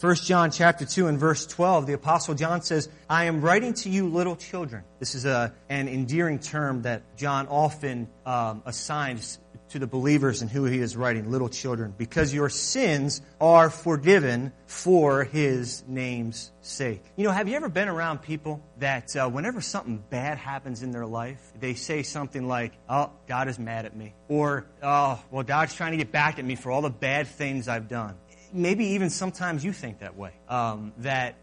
1 0.00 0.14
John 0.14 0.50
chapter 0.50 0.86
2 0.86 1.08
and 1.08 1.18
verse 1.18 1.44
12, 1.44 1.86
the 1.86 1.92
apostle 1.92 2.34
John 2.34 2.62
says, 2.62 2.88
I 3.10 3.26
am 3.26 3.42
writing 3.42 3.74
to 3.74 3.90
you 3.90 4.08
little 4.08 4.34
children. 4.34 4.82
This 4.98 5.14
is 5.14 5.26
a, 5.26 5.52
an 5.68 5.88
endearing 5.88 6.38
term 6.38 6.82
that 6.82 7.18
John 7.18 7.46
often 7.48 8.08
um, 8.24 8.62
assigns 8.64 9.38
to 9.68 9.78
the 9.78 9.86
believers 9.86 10.40
and 10.40 10.50
who 10.50 10.64
he 10.64 10.78
is 10.78 10.96
writing, 10.96 11.30
little 11.30 11.50
children, 11.50 11.92
because 11.98 12.32
your 12.32 12.48
sins 12.48 13.20
are 13.42 13.68
forgiven 13.68 14.54
for 14.64 15.24
his 15.24 15.84
name's 15.86 16.50
sake. 16.62 17.04
You 17.16 17.24
know, 17.24 17.30
have 17.30 17.46
you 17.46 17.56
ever 17.56 17.68
been 17.68 17.88
around 17.88 18.22
people 18.22 18.64
that 18.78 19.14
uh, 19.14 19.28
whenever 19.28 19.60
something 19.60 20.02
bad 20.08 20.38
happens 20.38 20.82
in 20.82 20.92
their 20.92 21.06
life, 21.06 21.52
they 21.60 21.74
say 21.74 22.04
something 22.04 22.48
like, 22.48 22.72
oh, 22.88 23.10
God 23.28 23.48
is 23.48 23.58
mad 23.58 23.84
at 23.84 23.94
me. 23.94 24.14
Or, 24.28 24.64
oh, 24.82 25.22
well, 25.30 25.44
God's 25.44 25.74
trying 25.74 25.90
to 25.90 25.98
get 25.98 26.10
back 26.10 26.38
at 26.38 26.44
me 26.44 26.54
for 26.54 26.70
all 26.70 26.80
the 26.80 26.88
bad 26.88 27.28
things 27.28 27.68
I've 27.68 27.88
done 27.88 28.16
maybe 28.52 28.84
even 28.86 29.10
sometimes 29.10 29.64
you 29.64 29.72
think 29.72 30.00
that 30.00 30.16
way. 30.16 30.32
Um, 30.48 30.92
that 30.98 31.36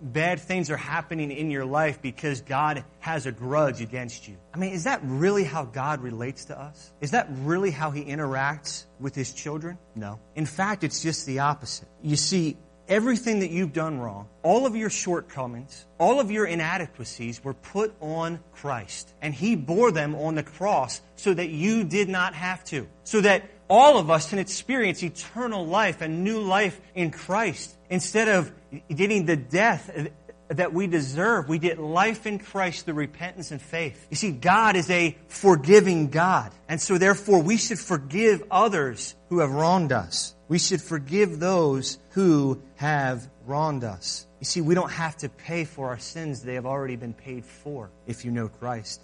bad 0.00 0.40
things 0.40 0.70
are 0.70 0.76
happening 0.76 1.30
in 1.30 1.50
your 1.50 1.64
life 1.64 2.00
because 2.00 2.40
God 2.40 2.84
has 3.00 3.26
a 3.26 3.32
grudge 3.32 3.80
against 3.80 4.28
you. 4.28 4.36
I 4.54 4.58
mean, 4.58 4.72
is 4.72 4.84
that 4.84 5.00
really 5.02 5.44
how 5.44 5.64
God 5.64 6.00
relates 6.00 6.46
to 6.46 6.58
us? 6.58 6.92
Is 7.00 7.12
that 7.12 7.28
really 7.30 7.70
how 7.70 7.90
He 7.90 8.04
interacts 8.04 8.84
with 9.00 9.14
His 9.14 9.32
children? 9.32 9.78
No. 9.94 10.20
In 10.34 10.46
fact, 10.46 10.84
it's 10.84 11.02
just 11.02 11.26
the 11.26 11.40
opposite. 11.40 11.88
You 12.02 12.16
see, 12.16 12.56
everything 12.88 13.40
that 13.40 13.50
you've 13.50 13.72
done 13.72 13.98
wrong, 13.98 14.28
all 14.42 14.66
of 14.66 14.74
your 14.74 14.90
shortcomings, 14.90 15.86
all 15.98 16.20
of 16.20 16.30
your 16.30 16.46
inadequacies 16.46 17.44
were 17.44 17.54
put 17.54 17.94
on 18.00 18.40
Christ. 18.52 19.12
And 19.20 19.34
He 19.34 19.56
bore 19.56 19.92
them 19.92 20.14
on 20.14 20.34
the 20.34 20.42
cross 20.42 21.00
so 21.16 21.34
that 21.34 21.50
you 21.50 21.84
did 21.84 22.08
not 22.08 22.34
have 22.34 22.64
to. 22.66 22.88
So 23.04 23.20
that 23.20 23.44
all 23.68 23.98
of 23.98 24.10
us 24.10 24.30
can 24.30 24.38
experience 24.38 25.02
eternal 25.02 25.66
life 25.66 26.00
and 26.00 26.24
new 26.24 26.40
life 26.40 26.80
in 26.94 27.10
Christ 27.10 27.76
instead 27.90 28.28
of 28.28 28.52
getting 28.88 29.26
the 29.26 29.36
death 29.36 30.08
that 30.48 30.72
we 30.72 30.86
deserve. 30.86 31.48
We 31.48 31.58
get 31.58 31.78
life 31.78 32.26
in 32.26 32.38
Christ 32.38 32.84
through 32.84 32.94
repentance 32.94 33.50
and 33.50 33.60
faith. 33.60 34.06
You 34.10 34.16
see, 34.16 34.30
God 34.30 34.76
is 34.76 34.90
a 34.90 35.16
forgiving 35.28 36.08
God. 36.08 36.52
And 36.68 36.80
so 36.80 36.98
therefore 36.98 37.42
we 37.42 37.56
should 37.56 37.78
forgive 37.78 38.42
others 38.50 39.14
who 39.28 39.40
have 39.40 39.50
wronged 39.50 39.92
us. 39.92 40.34
We 40.48 40.58
should 40.58 40.80
forgive 40.80 41.38
those 41.38 41.98
who 42.10 42.62
have 42.76 43.28
wronged 43.46 43.84
us. 43.84 44.26
You 44.40 44.46
see, 44.46 44.60
we 44.60 44.74
don't 44.74 44.92
have 44.92 45.16
to 45.18 45.28
pay 45.28 45.64
for 45.64 45.88
our 45.88 45.98
sins. 45.98 46.42
They 46.42 46.54
have 46.54 46.66
already 46.66 46.96
been 46.96 47.12
paid 47.12 47.44
for 47.44 47.90
if 48.06 48.24
you 48.24 48.30
know 48.30 48.48
Christ. 48.48 49.02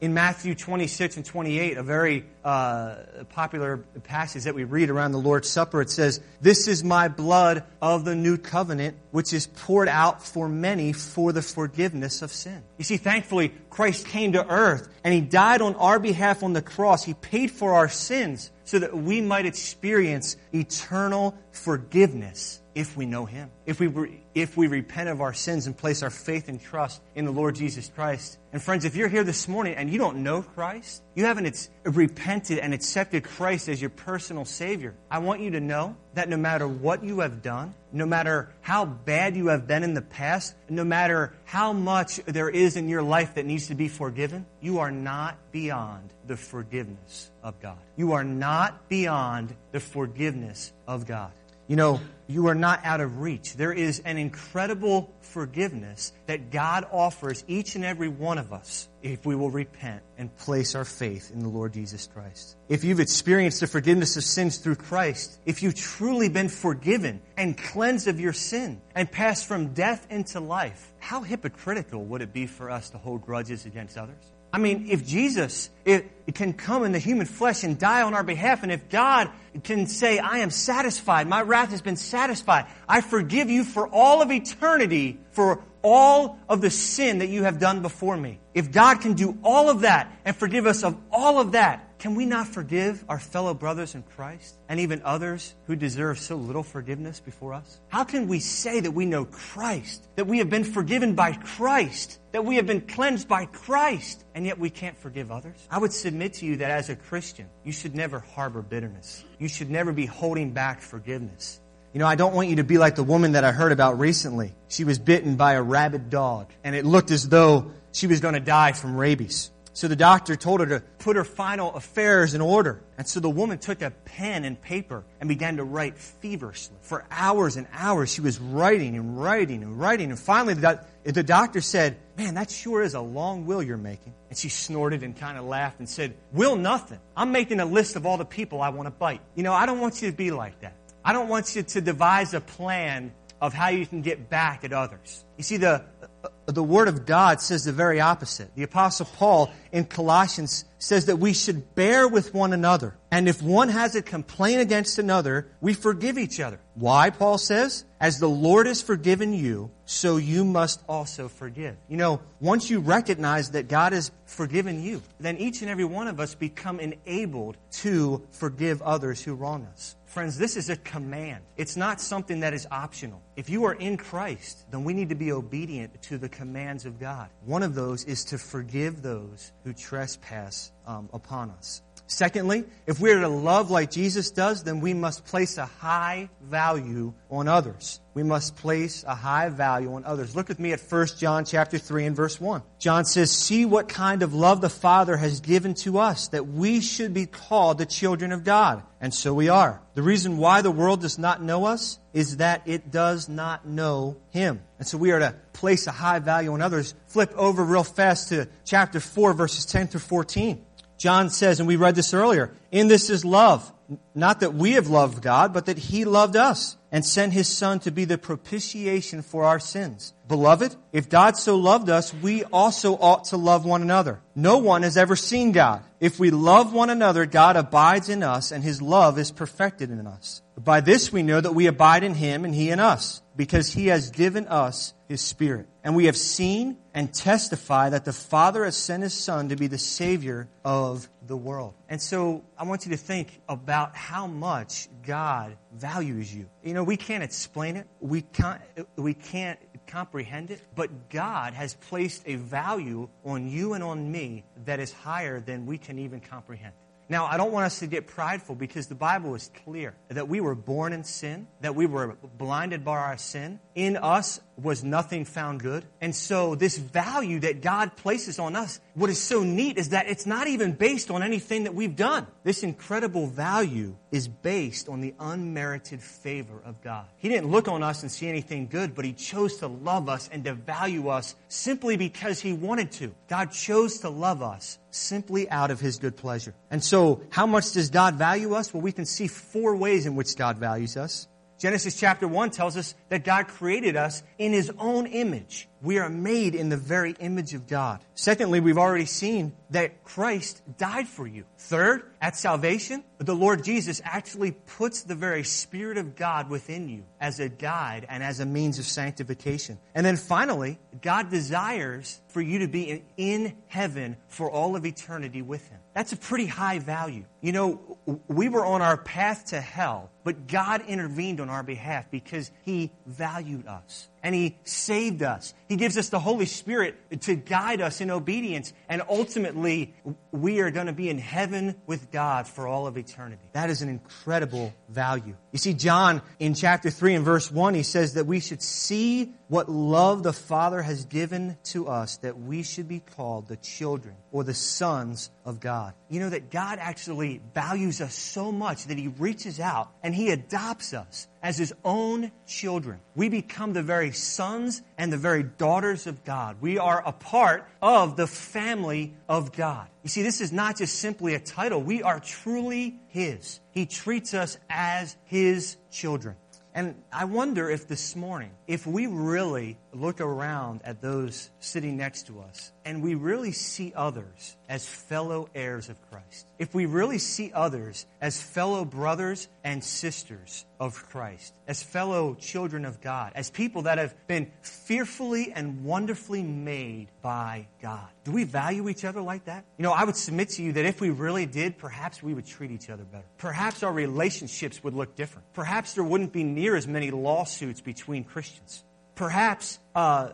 In 0.00 0.12
Matthew 0.12 0.54
26 0.54 1.16
and 1.16 1.24
28, 1.24 1.76
a 1.78 1.82
very 1.82 2.26
uh, 2.44 2.96
popular 3.30 3.78
passage 4.02 4.44
that 4.44 4.54
we 4.54 4.64
read 4.64 4.90
around 4.90 5.12
the 5.12 5.18
Lord's 5.18 5.48
Supper, 5.48 5.80
it 5.80 5.90
says, 5.90 6.20
This 6.40 6.68
is 6.68 6.82
my 6.82 7.08
blood 7.08 7.64
of 7.80 8.04
the 8.04 8.14
new 8.14 8.36
covenant, 8.36 8.96
which 9.12 9.32
is 9.32 9.46
poured 9.46 9.88
out 9.88 10.22
for 10.22 10.48
many 10.48 10.92
for 10.92 11.32
the 11.32 11.42
forgiveness 11.42 12.22
of 12.22 12.32
sin. 12.32 12.62
You 12.76 12.84
see, 12.84 12.96
thankfully, 12.96 13.54
Christ 13.70 14.06
came 14.06 14.32
to 14.32 14.46
earth 14.46 14.88
and 15.04 15.14
He 15.14 15.20
died 15.20 15.62
on 15.62 15.74
our 15.76 15.98
behalf 15.98 16.42
on 16.42 16.52
the 16.52 16.62
cross. 16.62 17.04
He 17.04 17.14
paid 17.14 17.50
for 17.50 17.74
our 17.74 17.88
sins 17.88 18.50
so 18.64 18.80
that 18.80 18.96
we 18.96 19.20
might 19.20 19.46
experience 19.46 20.36
eternal 20.52 21.38
forgiveness 21.52 22.60
if 22.74 22.96
we 22.96 23.06
know 23.06 23.24
Him. 23.24 23.50
If 23.66 23.80
we, 23.80 24.20
if 24.34 24.56
we 24.56 24.66
repent 24.66 25.08
of 25.08 25.20
our 25.20 25.32
sins 25.32 25.66
and 25.66 25.76
place 25.76 26.02
our 26.02 26.10
faith 26.10 26.48
and 26.48 26.60
trust 26.60 27.00
in 27.14 27.24
the 27.24 27.30
Lord 27.30 27.54
Jesus 27.54 27.90
Christ. 27.94 28.38
And 28.52 28.62
friends, 28.62 28.84
if 28.84 28.96
you're 28.96 29.08
here 29.08 29.24
this 29.24 29.48
morning 29.48 29.74
and 29.74 29.90
you 29.90 29.98
don't 29.98 30.22
know 30.22 30.42
Christ, 30.42 31.02
you 31.14 31.24
haven't 31.24 31.68
repented 31.84 32.58
and 32.58 32.74
accepted 32.74 33.24
Christ 33.24 33.68
as 33.68 33.80
your 33.80 33.90
personal 33.90 34.44
Savior, 34.44 34.94
I 35.10 35.18
want 35.18 35.40
you 35.40 35.50
to 35.52 35.60
know 35.60 35.96
that 36.14 36.28
no 36.28 36.36
matter 36.36 36.66
what 36.66 37.04
you 37.04 37.20
have 37.20 37.42
done, 37.42 37.74
no 37.92 38.06
matter 38.06 38.52
how 38.60 38.84
bad 38.84 39.36
you 39.36 39.48
have 39.48 39.66
been 39.66 39.82
in 39.82 39.94
the 39.94 40.02
past, 40.02 40.54
no 40.68 40.84
matter 40.84 41.32
how 41.44 41.72
much 41.72 42.16
there 42.26 42.48
is 42.48 42.76
in 42.76 42.88
your 42.88 43.02
life 43.02 43.34
that 43.34 43.46
needs 43.46 43.68
to 43.68 43.74
be 43.74 43.88
forgiven, 43.88 44.46
you 44.60 44.80
are 44.80 44.90
not 44.90 45.36
beyond 45.52 46.12
the 46.26 46.36
forgiveness 46.36 47.30
of 47.42 47.60
God. 47.60 47.78
You 47.96 48.12
are 48.12 48.24
not 48.24 48.88
beyond 48.88 49.54
the 49.72 49.80
forgiveness 49.80 50.72
of 50.86 51.06
God. 51.06 51.32
You 51.66 51.76
know, 51.76 52.00
you 52.26 52.46
are 52.46 52.54
not 52.54 52.84
out 52.84 53.00
of 53.00 53.20
reach. 53.20 53.54
There 53.54 53.72
is 53.72 54.00
an 54.00 54.16
incredible 54.16 55.14
forgiveness 55.20 56.12
that 56.26 56.50
God 56.50 56.86
offers 56.90 57.44
each 57.48 57.74
and 57.74 57.84
every 57.84 58.08
one 58.08 58.38
of 58.38 58.52
us 58.52 58.88
if 59.02 59.26
we 59.26 59.34
will 59.34 59.50
repent 59.50 60.02
and 60.16 60.34
place 60.38 60.74
our 60.74 60.84
faith 60.84 61.30
in 61.30 61.40
the 61.40 61.48
Lord 61.48 61.74
Jesus 61.74 62.06
Christ. 62.06 62.56
If 62.68 62.84
you've 62.84 63.00
experienced 63.00 63.60
the 63.60 63.66
forgiveness 63.66 64.16
of 64.16 64.24
sins 64.24 64.58
through 64.58 64.76
Christ, 64.76 65.38
if 65.44 65.62
you've 65.62 65.74
truly 65.74 66.28
been 66.28 66.48
forgiven 66.48 67.20
and 67.36 67.58
cleansed 67.58 68.08
of 68.08 68.20
your 68.20 68.32
sin 68.32 68.80
and 68.94 69.10
passed 69.10 69.46
from 69.46 69.74
death 69.74 70.06
into 70.10 70.40
life, 70.40 70.92
how 70.98 71.22
hypocritical 71.22 72.04
would 72.06 72.22
it 72.22 72.32
be 72.32 72.46
for 72.46 72.70
us 72.70 72.90
to 72.90 72.98
hold 72.98 73.22
grudges 73.22 73.66
against 73.66 73.98
others? 73.98 74.24
I 74.54 74.58
mean, 74.58 74.86
if 74.88 75.04
Jesus 75.04 75.68
it, 75.84 76.12
it 76.28 76.36
can 76.36 76.52
come 76.52 76.84
in 76.84 76.92
the 76.92 77.00
human 77.00 77.26
flesh 77.26 77.64
and 77.64 77.76
die 77.76 78.02
on 78.02 78.14
our 78.14 78.22
behalf, 78.22 78.62
and 78.62 78.70
if 78.70 78.88
God 78.88 79.28
can 79.64 79.88
say, 79.88 80.20
I 80.20 80.38
am 80.38 80.50
satisfied, 80.50 81.26
my 81.26 81.42
wrath 81.42 81.70
has 81.70 81.82
been 81.82 81.96
satisfied, 81.96 82.13
I 82.14 83.00
forgive 83.00 83.50
you 83.50 83.64
for 83.64 83.88
all 83.88 84.22
of 84.22 84.30
eternity 84.30 85.18
for 85.32 85.62
all 85.82 86.38
of 86.48 86.62
the 86.62 86.70
sin 86.70 87.18
that 87.18 87.28
you 87.28 87.42
have 87.42 87.58
done 87.58 87.82
before 87.82 88.16
me. 88.16 88.40
If 88.54 88.72
God 88.72 89.00
can 89.00 89.12
do 89.12 89.36
all 89.44 89.68
of 89.68 89.80
that 89.80 90.10
and 90.24 90.34
forgive 90.34 90.66
us 90.66 90.82
of 90.82 90.96
all 91.12 91.38
of 91.38 91.52
that, 91.52 91.98
can 91.98 92.14
we 92.14 92.24
not 92.26 92.46
forgive 92.48 93.04
our 93.08 93.18
fellow 93.18 93.54
brothers 93.54 93.94
in 93.94 94.02
Christ 94.02 94.56
and 94.68 94.80
even 94.80 95.02
others 95.04 95.54
who 95.66 95.76
deserve 95.76 96.18
so 96.18 96.36
little 96.36 96.62
forgiveness 96.62 97.20
before 97.20 97.54
us? 97.54 97.80
How 97.88 98.04
can 98.04 98.28
we 98.28 98.40
say 98.40 98.80
that 98.80 98.90
we 98.92 99.06
know 99.06 99.24
Christ, 99.24 100.06
that 100.16 100.26
we 100.26 100.38
have 100.38 100.50
been 100.50 100.64
forgiven 100.64 101.14
by 101.14 101.32
Christ, 101.32 102.18
that 102.32 102.44
we 102.44 102.56
have 102.56 102.66
been 102.66 102.82
cleansed 102.82 103.28
by 103.28 103.46
Christ, 103.46 104.24
and 104.34 104.46
yet 104.46 104.58
we 104.58 104.70
can't 104.70 104.96
forgive 104.96 105.30
others? 105.30 105.66
I 105.70 105.78
would 105.78 105.92
submit 105.92 106.34
to 106.34 106.46
you 106.46 106.56
that 106.56 106.70
as 106.70 106.90
a 106.90 106.96
Christian, 106.96 107.48
you 107.64 107.72
should 107.72 107.94
never 107.94 108.20
harbor 108.20 108.62
bitterness. 108.62 109.24
You 109.38 109.48
should 109.48 109.70
never 109.70 109.92
be 109.92 110.06
holding 110.06 110.52
back 110.52 110.80
forgiveness. 110.80 111.60
You 111.94 112.00
know, 112.00 112.06
I 112.08 112.16
don't 112.16 112.34
want 112.34 112.48
you 112.48 112.56
to 112.56 112.64
be 112.64 112.76
like 112.76 112.96
the 112.96 113.04
woman 113.04 113.32
that 113.32 113.44
I 113.44 113.52
heard 113.52 113.70
about 113.70 114.00
recently. 114.00 114.52
She 114.66 114.82
was 114.82 114.98
bitten 114.98 115.36
by 115.36 115.52
a 115.52 115.62
rabid 115.62 116.10
dog, 116.10 116.50
and 116.64 116.74
it 116.74 116.84
looked 116.84 117.12
as 117.12 117.28
though 117.28 117.70
she 117.92 118.08
was 118.08 118.18
going 118.18 118.34
to 118.34 118.40
die 118.40 118.72
from 118.72 118.96
rabies. 118.96 119.52
So 119.74 119.86
the 119.86 119.94
doctor 119.94 120.34
told 120.34 120.58
her 120.58 120.66
to 120.66 120.80
put 120.98 121.14
her 121.14 121.22
final 121.22 121.72
affairs 121.72 122.34
in 122.34 122.40
order. 122.40 122.82
And 122.98 123.06
so 123.06 123.20
the 123.20 123.30
woman 123.30 123.58
took 123.58 123.80
a 123.80 123.90
pen 123.90 124.44
and 124.44 124.60
paper 124.60 125.04
and 125.20 125.28
began 125.28 125.58
to 125.58 125.64
write 125.64 125.96
feverishly. 125.96 126.76
For 126.82 127.04
hours 127.12 127.56
and 127.56 127.68
hours, 127.72 128.12
she 128.12 128.20
was 128.20 128.40
writing 128.40 128.96
and 128.96 129.20
writing 129.20 129.62
and 129.62 129.78
writing. 129.78 130.10
And 130.10 130.18
finally, 130.18 130.54
the, 130.54 130.84
the 131.04 131.22
doctor 131.22 131.60
said, 131.60 131.96
Man, 132.18 132.34
that 132.34 132.50
sure 132.50 132.82
is 132.82 132.94
a 132.94 133.00
long 133.00 133.46
will 133.46 133.62
you're 133.62 133.76
making. 133.76 134.14
And 134.30 134.38
she 134.38 134.48
snorted 134.48 135.04
and 135.04 135.16
kind 135.16 135.38
of 135.38 135.44
laughed 135.44 135.78
and 135.78 135.88
said, 135.88 136.14
Will 136.32 136.56
nothing. 136.56 136.98
I'm 137.16 137.30
making 137.30 137.60
a 137.60 137.66
list 137.66 137.94
of 137.94 138.04
all 138.04 138.16
the 138.16 138.24
people 138.24 138.62
I 138.62 138.70
want 138.70 138.86
to 138.86 138.92
bite. 138.92 139.20
You 139.36 139.44
know, 139.44 139.52
I 139.52 139.66
don't 139.66 139.80
want 139.80 140.02
you 140.02 140.10
to 140.10 140.16
be 140.16 140.32
like 140.32 140.60
that. 140.60 140.74
I 141.04 141.12
don't 141.12 141.28
want 141.28 141.54
you 141.54 141.62
to 141.62 141.80
devise 141.82 142.32
a 142.32 142.40
plan 142.40 143.12
of 143.40 143.52
how 143.52 143.68
you 143.68 143.86
can 143.86 144.00
get 144.00 144.30
back 144.30 144.64
at 144.64 144.72
others. 144.72 145.22
You 145.36 145.44
see, 145.44 145.58
the, 145.58 145.84
uh, 146.02 146.28
the 146.46 146.62
Word 146.62 146.88
of 146.88 147.04
God 147.04 147.42
says 147.42 147.64
the 147.64 147.72
very 147.72 148.00
opposite. 148.00 148.54
The 148.54 148.62
Apostle 148.62 149.04
Paul 149.04 149.52
in 149.70 149.84
Colossians 149.84 150.64
says 150.78 151.06
that 151.06 151.16
we 151.16 151.34
should 151.34 151.74
bear 151.74 152.08
with 152.08 152.32
one 152.32 152.54
another. 152.54 152.96
And 153.10 153.28
if 153.28 153.42
one 153.42 153.68
has 153.68 153.94
a 153.94 154.00
complaint 154.00 154.62
against 154.62 154.98
another, 154.98 155.48
we 155.60 155.74
forgive 155.74 156.16
each 156.16 156.40
other. 156.40 156.58
Why, 156.74 157.10
Paul 157.10 157.36
says? 157.36 157.84
As 158.04 158.18
the 158.18 158.28
Lord 158.28 158.66
has 158.66 158.82
forgiven 158.82 159.32
you, 159.32 159.70
so 159.86 160.18
you 160.18 160.44
must 160.44 160.82
also 160.86 161.26
forgive. 161.26 161.74
You 161.88 161.96
know, 161.96 162.20
once 162.38 162.68
you 162.68 162.80
recognize 162.80 163.52
that 163.52 163.66
God 163.66 163.94
has 163.94 164.10
forgiven 164.26 164.82
you, 164.82 165.00
then 165.18 165.38
each 165.38 165.62
and 165.62 165.70
every 165.70 165.86
one 165.86 166.06
of 166.06 166.20
us 166.20 166.34
become 166.34 166.80
enabled 166.80 167.56
to 167.80 168.22
forgive 168.30 168.82
others 168.82 169.22
who 169.22 169.32
wrong 169.32 169.66
us. 169.72 169.96
Friends, 170.04 170.36
this 170.36 170.58
is 170.58 170.68
a 170.68 170.76
command. 170.76 171.44
It's 171.56 171.78
not 171.78 171.98
something 171.98 172.40
that 172.40 172.52
is 172.52 172.68
optional. 172.70 173.22
If 173.36 173.48
you 173.48 173.64
are 173.64 173.72
in 173.72 173.96
Christ, 173.96 174.70
then 174.70 174.84
we 174.84 174.92
need 174.92 175.08
to 175.08 175.14
be 175.14 175.32
obedient 175.32 176.02
to 176.02 176.18
the 176.18 176.28
commands 176.28 176.84
of 176.84 177.00
God. 177.00 177.30
One 177.46 177.62
of 177.62 177.74
those 177.74 178.04
is 178.04 178.22
to 178.26 178.36
forgive 178.36 179.00
those 179.00 179.50
who 179.64 179.72
trespass 179.72 180.72
um, 180.86 181.08
upon 181.14 181.52
us. 181.52 181.80
Secondly, 182.06 182.64
if 182.86 183.00
we 183.00 183.12
are 183.12 183.20
to 183.20 183.28
love 183.28 183.70
like 183.70 183.90
Jesus 183.90 184.30
does, 184.30 184.62
then 184.62 184.80
we 184.80 184.92
must 184.92 185.24
place 185.24 185.56
a 185.56 185.64
high 185.64 186.28
value 186.42 187.14
on 187.30 187.48
others. 187.48 188.00
We 188.12 188.22
must 188.22 188.56
place 188.56 189.04
a 189.04 189.14
high 189.14 189.48
value 189.48 189.94
on 189.94 190.04
others. 190.04 190.36
Look 190.36 190.48
with 190.48 190.60
me 190.60 190.72
at 190.72 190.80
1 190.80 191.06
John 191.18 191.44
chapter 191.44 191.78
3 191.78 192.04
and 192.04 192.14
verse 192.14 192.40
1. 192.40 192.62
John 192.78 193.04
says, 193.06 193.30
See 193.30 193.64
what 193.64 193.88
kind 193.88 194.22
of 194.22 194.34
love 194.34 194.60
the 194.60 194.68
Father 194.68 195.16
has 195.16 195.40
given 195.40 195.74
to 195.74 195.98
us, 195.98 196.28
that 196.28 196.46
we 196.46 196.80
should 196.80 197.14
be 197.14 197.26
called 197.26 197.78
the 197.78 197.86
children 197.86 198.32
of 198.32 198.44
God. 198.44 198.82
And 199.00 199.12
so 199.12 199.34
we 199.34 199.48
are. 199.48 199.80
The 199.94 200.02
reason 200.02 200.36
why 200.36 200.62
the 200.62 200.70
world 200.70 201.00
does 201.00 201.18
not 201.18 201.42
know 201.42 201.64
us 201.64 201.98
is 202.12 202.36
that 202.36 202.62
it 202.66 202.90
does 202.90 203.28
not 203.28 203.66
know 203.66 204.16
Him. 204.30 204.60
And 204.78 204.86
so 204.86 204.98
we 204.98 205.10
are 205.10 205.18
to 205.18 205.34
place 205.52 205.86
a 205.86 205.92
high 205.92 206.18
value 206.18 206.52
on 206.52 206.62
others. 206.62 206.94
Flip 207.06 207.32
over 207.34 207.64
real 207.64 207.84
fast 207.84 208.28
to 208.28 208.48
chapter 208.64 209.00
4, 209.00 209.32
verses 209.32 209.66
10 209.66 209.88
through 209.88 210.00
14. 210.00 210.64
John 211.04 211.28
says, 211.28 211.60
and 211.60 211.68
we 211.68 211.76
read 211.76 211.96
this 211.96 212.14
earlier, 212.14 212.50
in 212.72 212.88
this 212.88 213.10
is 213.10 213.26
love. 213.26 213.70
Not 214.14 214.40
that 214.40 214.54
we 214.54 214.72
have 214.72 214.88
loved 214.88 215.22
God, 215.22 215.52
but 215.52 215.66
that 215.66 215.76
He 215.76 216.06
loved 216.06 216.34
us 216.34 216.78
and 216.90 217.04
sent 217.04 217.34
His 217.34 217.46
Son 217.46 217.78
to 217.80 217.90
be 217.90 218.06
the 218.06 218.16
propitiation 218.16 219.20
for 219.20 219.44
our 219.44 219.58
sins. 219.58 220.14
Beloved, 220.26 220.74
if 220.94 221.10
God 221.10 221.36
so 221.36 221.56
loved 221.56 221.90
us, 221.90 222.14
we 222.14 222.44
also 222.44 222.94
ought 222.94 223.24
to 223.24 223.36
love 223.36 223.66
one 223.66 223.82
another. 223.82 224.22
No 224.34 224.56
one 224.56 224.82
has 224.82 224.96
ever 224.96 225.14
seen 225.14 225.52
God. 225.52 225.82
If 226.00 226.18
we 226.18 226.30
love 226.30 226.72
one 226.72 226.88
another, 226.88 227.26
God 227.26 227.56
abides 227.56 228.08
in 228.08 228.22
us 228.22 228.50
and 228.50 228.64
His 228.64 228.80
love 228.80 229.18
is 229.18 229.30
perfected 229.30 229.90
in 229.90 230.06
us. 230.06 230.40
By 230.56 230.80
this 230.80 231.12
we 231.12 231.22
know 231.22 231.38
that 231.38 231.54
we 231.54 231.66
abide 231.66 232.02
in 232.02 232.14
Him 232.14 232.46
and 232.46 232.54
He 232.54 232.70
in 232.70 232.80
us, 232.80 233.20
because 233.36 233.74
He 233.74 233.88
has 233.88 234.10
given 234.10 234.48
us 234.48 234.94
His 235.06 235.20
Spirit. 235.20 235.68
And 235.82 235.94
we 235.94 236.06
have 236.06 236.16
seen 236.16 236.78
and 236.94 237.12
testify 237.12 237.90
that 237.90 238.04
the 238.04 238.12
Father 238.12 238.64
has 238.64 238.76
sent 238.76 239.02
His 239.02 239.12
Son 239.12 239.48
to 239.48 239.56
be 239.56 239.66
the 239.66 239.78
Savior 239.78 240.48
of 240.64 241.08
the 241.26 241.36
world. 241.36 241.74
And 241.88 242.00
so 242.00 242.44
I 242.56 242.64
want 242.64 242.86
you 242.86 242.92
to 242.92 242.96
think 242.96 243.40
about 243.48 243.96
how 243.96 244.26
much 244.28 244.88
God 245.04 245.56
values 245.74 246.34
you. 246.34 246.48
You 246.62 246.74
know, 246.74 246.84
we 246.84 246.96
can't 246.96 247.24
explain 247.24 247.76
it. 247.76 247.88
We 248.00 248.22
can't, 248.22 248.62
we 248.96 249.12
can't 249.14 249.58
comprehend 249.86 250.50
it, 250.50 250.62
but 250.74 251.10
God 251.10 251.52
has 251.52 251.74
placed 251.74 252.22
a 252.26 252.36
value 252.36 253.08
on 253.24 253.48
you 253.48 253.74
and 253.74 253.82
on 253.82 254.10
me 254.10 254.44
that 254.64 254.80
is 254.80 254.92
higher 254.92 255.40
than 255.40 255.66
we 255.66 255.78
can 255.78 255.98
even 255.98 256.20
comprehend. 256.20 256.72
Now, 257.08 257.26
I 257.26 257.36
don't 257.36 257.52
want 257.52 257.66
us 257.66 257.80
to 257.80 257.86
get 257.86 258.06
prideful 258.06 258.54
because 258.54 258.86
the 258.86 258.94
Bible 258.94 259.34
is 259.34 259.50
clear 259.64 259.94
that 260.08 260.26
we 260.26 260.40
were 260.40 260.54
born 260.54 260.94
in 260.94 261.04
sin, 261.04 261.46
that 261.60 261.74
we 261.74 261.84
were 261.84 262.16
blinded 262.38 262.82
by 262.82 262.96
our 262.96 263.18
sin. 263.18 263.60
In 263.74 263.98
us, 263.98 264.40
was 264.56 264.84
nothing 264.84 265.24
found 265.24 265.60
good. 265.60 265.84
And 266.00 266.14
so 266.14 266.54
this 266.54 266.78
value 266.78 267.40
that 267.40 267.62
God 267.62 267.96
places 267.96 268.38
on 268.38 268.56
us, 268.56 268.80
what 268.94 269.10
is 269.10 269.20
so 269.20 269.42
neat 269.42 269.78
is 269.78 269.90
that 269.90 270.08
it's 270.08 270.26
not 270.26 270.46
even 270.46 270.72
based 270.72 271.10
on 271.10 271.22
anything 271.22 271.64
that 271.64 271.74
we've 271.74 271.96
done. 271.96 272.26
This 272.44 272.62
incredible 272.62 273.26
value 273.26 273.96
is 274.12 274.28
based 274.28 274.88
on 274.88 275.00
the 275.00 275.14
unmerited 275.18 276.00
favor 276.00 276.60
of 276.64 276.80
God. 276.82 277.06
He 277.16 277.28
didn't 277.28 277.50
look 277.50 277.68
on 277.68 277.82
us 277.82 278.02
and 278.02 278.10
see 278.10 278.28
anything 278.28 278.68
good, 278.68 278.94
but 278.94 279.04
He 279.04 279.12
chose 279.12 279.56
to 279.58 279.66
love 279.66 280.08
us 280.08 280.28
and 280.32 280.44
to 280.44 280.54
value 280.54 281.08
us 281.08 281.34
simply 281.48 281.96
because 281.96 282.40
He 282.40 282.52
wanted 282.52 282.92
to. 282.92 283.14
God 283.28 283.50
chose 283.50 283.98
to 284.00 284.10
love 284.10 284.42
us 284.42 284.78
simply 284.90 285.50
out 285.50 285.70
of 285.70 285.80
His 285.80 285.98
good 285.98 286.16
pleasure. 286.16 286.54
And 286.70 286.82
so, 286.82 287.22
how 287.30 287.46
much 287.46 287.72
does 287.72 287.90
God 287.90 288.14
value 288.14 288.54
us? 288.54 288.72
Well, 288.72 288.82
we 288.82 288.92
can 288.92 289.06
see 289.06 289.26
four 289.26 289.76
ways 289.76 290.06
in 290.06 290.14
which 290.14 290.36
God 290.36 290.58
values 290.58 290.96
us. 290.96 291.26
Genesis 291.64 291.98
chapter 291.98 292.28
1 292.28 292.50
tells 292.50 292.76
us 292.76 292.94
that 293.08 293.24
God 293.24 293.48
created 293.48 293.96
us 293.96 294.22
in 294.36 294.52
His 294.52 294.70
own 294.78 295.06
image. 295.06 295.66
We 295.80 295.96
are 295.98 296.10
made 296.10 296.54
in 296.54 296.68
the 296.68 296.76
very 296.76 297.12
image 297.20 297.54
of 297.54 297.66
God. 297.66 298.04
Secondly, 298.12 298.60
we've 298.60 298.76
already 298.76 299.06
seen 299.06 299.54
that 299.70 300.04
Christ 300.04 300.60
died 300.76 301.08
for 301.08 301.26
you. 301.26 301.46
Third, 301.56 302.02
at 302.20 302.36
salvation, 302.36 303.02
the 303.16 303.34
Lord 303.34 303.64
Jesus 303.64 304.02
actually 304.04 304.50
puts 304.50 305.04
the 305.04 305.14
very 305.14 305.42
Spirit 305.42 305.96
of 305.96 306.16
God 306.16 306.50
within 306.50 306.90
you 306.90 307.04
as 307.18 307.40
a 307.40 307.48
guide 307.48 308.04
and 308.10 308.22
as 308.22 308.40
a 308.40 308.44
means 308.44 308.78
of 308.78 308.84
sanctification. 308.84 309.78
And 309.94 310.04
then 310.04 310.18
finally, 310.18 310.78
God 311.00 311.30
desires 311.30 312.20
for 312.28 312.42
you 312.42 312.58
to 312.58 312.68
be 312.68 313.04
in 313.16 313.56
heaven 313.68 314.18
for 314.28 314.50
all 314.50 314.76
of 314.76 314.84
eternity 314.84 315.40
with 315.40 315.66
Him. 315.70 315.80
That's 315.94 316.12
a 316.12 316.16
pretty 316.16 316.46
high 316.46 316.80
value. 316.80 317.24
You 317.40 317.52
know, 317.52 317.98
we 318.26 318.48
were 318.48 318.66
on 318.66 318.82
our 318.82 318.96
path 318.96 319.46
to 319.46 319.60
hell, 319.60 320.10
but 320.24 320.48
God 320.48 320.82
intervened 320.88 321.40
on 321.40 321.48
our 321.48 321.62
behalf 321.62 322.10
because 322.10 322.50
He 322.64 322.92
valued 323.06 323.66
us 323.68 324.08
and 324.24 324.34
He 324.34 324.56
saved 324.64 325.22
us. 325.22 325.54
He 325.68 325.76
gives 325.76 325.98
us 325.98 326.08
the 326.08 326.18
Holy 326.18 326.46
Spirit 326.46 326.96
to 327.22 327.36
guide 327.36 327.80
us 327.80 328.00
in 328.00 328.10
obedience, 328.10 328.72
and 328.88 329.02
ultimately, 329.08 329.94
we 330.32 330.60
are 330.60 330.70
going 330.70 330.86
to 330.86 330.92
be 330.92 331.10
in 331.10 331.18
heaven 331.18 331.76
with 331.86 332.10
God 332.10 332.48
for 332.48 332.66
all 332.66 332.86
of 332.86 332.96
eternity. 332.96 333.42
That 333.52 333.70
is 333.70 333.82
an 333.82 333.90
incredible 333.90 334.74
value. 334.88 335.36
You 335.52 335.58
see, 335.58 335.74
John 335.74 336.22
in 336.38 336.54
chapter 336.54 336.90
3 336.90 337.14
and 337.16 337.24
verse 337.24 337.52
1, 337.52 337.74
he 337.74 337.82
says 337.82 338.14
that 338.14 338.26
we 338.26 338.40
should 338.40 338.62
see 338.62 339.34
what 339.48 339.68
love 339.68 340.22
the 340.22 340.32
Father 340.32 340.82
has 340.82 341.04
given 341.04 341.56
to 341.64 341.86
us, 341.86 342.16
that 342.18 342.40
we 342.40 342.62
should 342.62 342.88
be 342.88 343.00
called 343.00 343.46
the 343.46 343.56
children 343.56 344.16
or 344.32 344.42
the 344.42 344.54
sons 344.54 345.30
of 345.44 345.60
God. 345.60 345.92
You 346.08 346.20
know 346.20 346.30
that 346.30 346.50
God 346.50 346.78
actually 346.80 347.40
values 347.54 348.00
us 348.00 348.14
so 348.14 348.50
much 348.50 348.86
that 348.86 348.98
He 348.98 349.08
reaches 349.08 349.60
out 349.60 349.92
and 350.02 350.14
He 350.14 350.30
adopts 350.30 350.94
us 350.94 351.28
as 351.44 351.58
his 351.58 351.74
own 351.84 352.32
children. 352.46 352.98
We 353.14 353.28
become 353.28 353.74
the 353.74 353.82
very 353.82 354.12
sons 354.12 354.80
and 354.96 355.12
the 355.12 355.18
very 355.18 355.42
daughters 355.42 356.06
of 356.06 356.24
God. 356.24 356.56
We 356.62 356.78
are 356.78 357.02
a 357.04 357.12
part 357.12 357.68
of 357.82 358.16
the 358.16 358.26
family 358.26 359.14
of 359.28 359.52
God. 359.52 359.86
You 360.02 360.08
see, 360.08 360.22
this 360.22 360.40
is 360.40 360.52
not 360.52 360.78
just 360.78 360.98
simply 360.98 361.34
a 361.34 361.38
title. 361.38 361.82
We 361.82 362.02
are 362.02 362.18
truly 362.18 362.98
his. 363.08 363.60
He 363.72 363.84
treats 363.84 364.32
us 364.32 364.56
as 364.70 365.18
his 365.24 365.76
children. 365.90 366.36
And 366.72 366.96
I 367.12 367.26
wonder 367.26 367.68
if 367.68 367.86
this 367.86 368.16
morning, 368.16 368.50
if 368.66 368.86
we 368.86 369.06
really 369.06 369.78
look 369.92 370.22
around 370.22 370.80
at 370.84 371.02
those 371.02 371.50
sitting 371.60 371.98
next 371.98 372.26
to 372.28 372.40
us 372.40 372.72
and 372.84 373.02
we 373.02 373.14
really 373.14 373.52
see 373.52 373.92
others 373.94 374.56
as 374.68 374.86
fellow 374.86 375.48
heirs 375.54 375.88
of 375.88 375.96
Christ, 376.10 376.46
if 376.58 376.74
we 376.74 376.86
really 376.86 377.18
see 377.18 377.52
others 377.52 378.06
as 378.20 378.40
fellow 378.40 378.84
brothers 378.84 379.48
and 379.62 379.82
sisters 379.82 380.64
of 380.78 380.94
Christ, 381.10 381.54
as 381.66 381.82
fellow 381.82 382.34
children 382.34 382.84
of 382.84 383.00
God, 383.00 383.32
as 383.34 383.50
people 383.50 383.82
that 383.82 383.98
have 383.98 384.14
been 384.26 384.50
fearfully 384.62 385.52
and 385.52 385.84
wonderfully 385.84 386.42
made 386.42 387.08
by 387.22 387.66
God, 387.80 388.08
do 388.24 388.32
we 388.32 388.44
value 388.44 388.88
each 388.88 389.04
other 389.04 389.20
like 389.20 389.46
that? 389.46 389.64
You 389.78 389.82
know, 389.82 389.92
I 389.92 390.04
would 390.04 390.16
submit 390.16 390.50
to 390.50 390.62
you 390.62 390.72
that 390.72 390.84
if 390.84 391.00
we 391.00 391.10
really 391.10 391.46
did, 391.46 391.78
perhaps 391.78 392.22
we 392.22 392.34
would 392.34 392.46
treat 392.46 392.70
each 392.70 392.90
other 392.90 393.04
better. 393.04 393.24
Perhaps 393.38 393.82
our 393.82 393.92
relationships 393.92 394.82
would 394.84 394.94
look 394.94 395.16
different. 395.16 395.52
Perhaps 395.54 395.94
there 395.94 396.04
wouldn't 396.04 396.32
be 396.32 396.44
near 396.44 396.76
as 396.76 396.86
many 396.86 397.10
lawsuits 397.10 397.80
between 397.80 398.24
Christians. 398.24 398.84
Perhaps 399.14 399.78
uh, 399.94 400.30